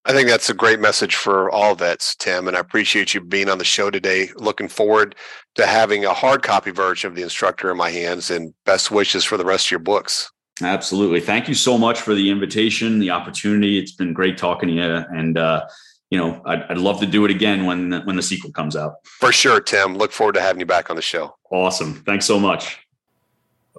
[0.06, 3.48] I think that's a great message for all vets, Tim, and I appreciate you being
[3.48, 4.28] on the show today.
[4.36, 5.14] Looking forward
[5.54, 9.24] to having a hard copy version of the instructor in my hands and best wishes
[9.24, 10.30] for the rest of your books.
[10.62, 11.20] Absolutely.
[11.20, 13.78] Thank you so much for the invitation, the opportunity.
[13.78, 15.04] It's been great talking to you.
[15.18, 15.66] And uh,
[16.10, 18.94] you know, I'd, I'd love to do it again when when the sequel comes out.
[19.04, 19.96] For sure, Tim.
[19.96, 21.34] Look forward to having you back on the show.
[21.50, 22.02] Awesome.
[22.06, 22.83] Thanks so much.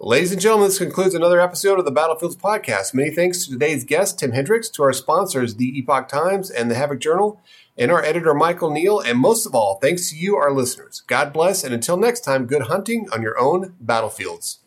[0.02, 2.94] Ladies and gentlemen, this concludes another episode of the Battlefields Podcast.
[2.94, 6.76] Many thanks to today's guest, Tim Hendricks, to our sponsors, the Epoch Times and the
[6.76, 7.42] Havok Journal,
[7.78, 11.02] and our editor, Michael Neal, and most of all, thanks to you, our listeners.
[11.08, 14.60] God bless, and until next time, good hunting on your own battlefields.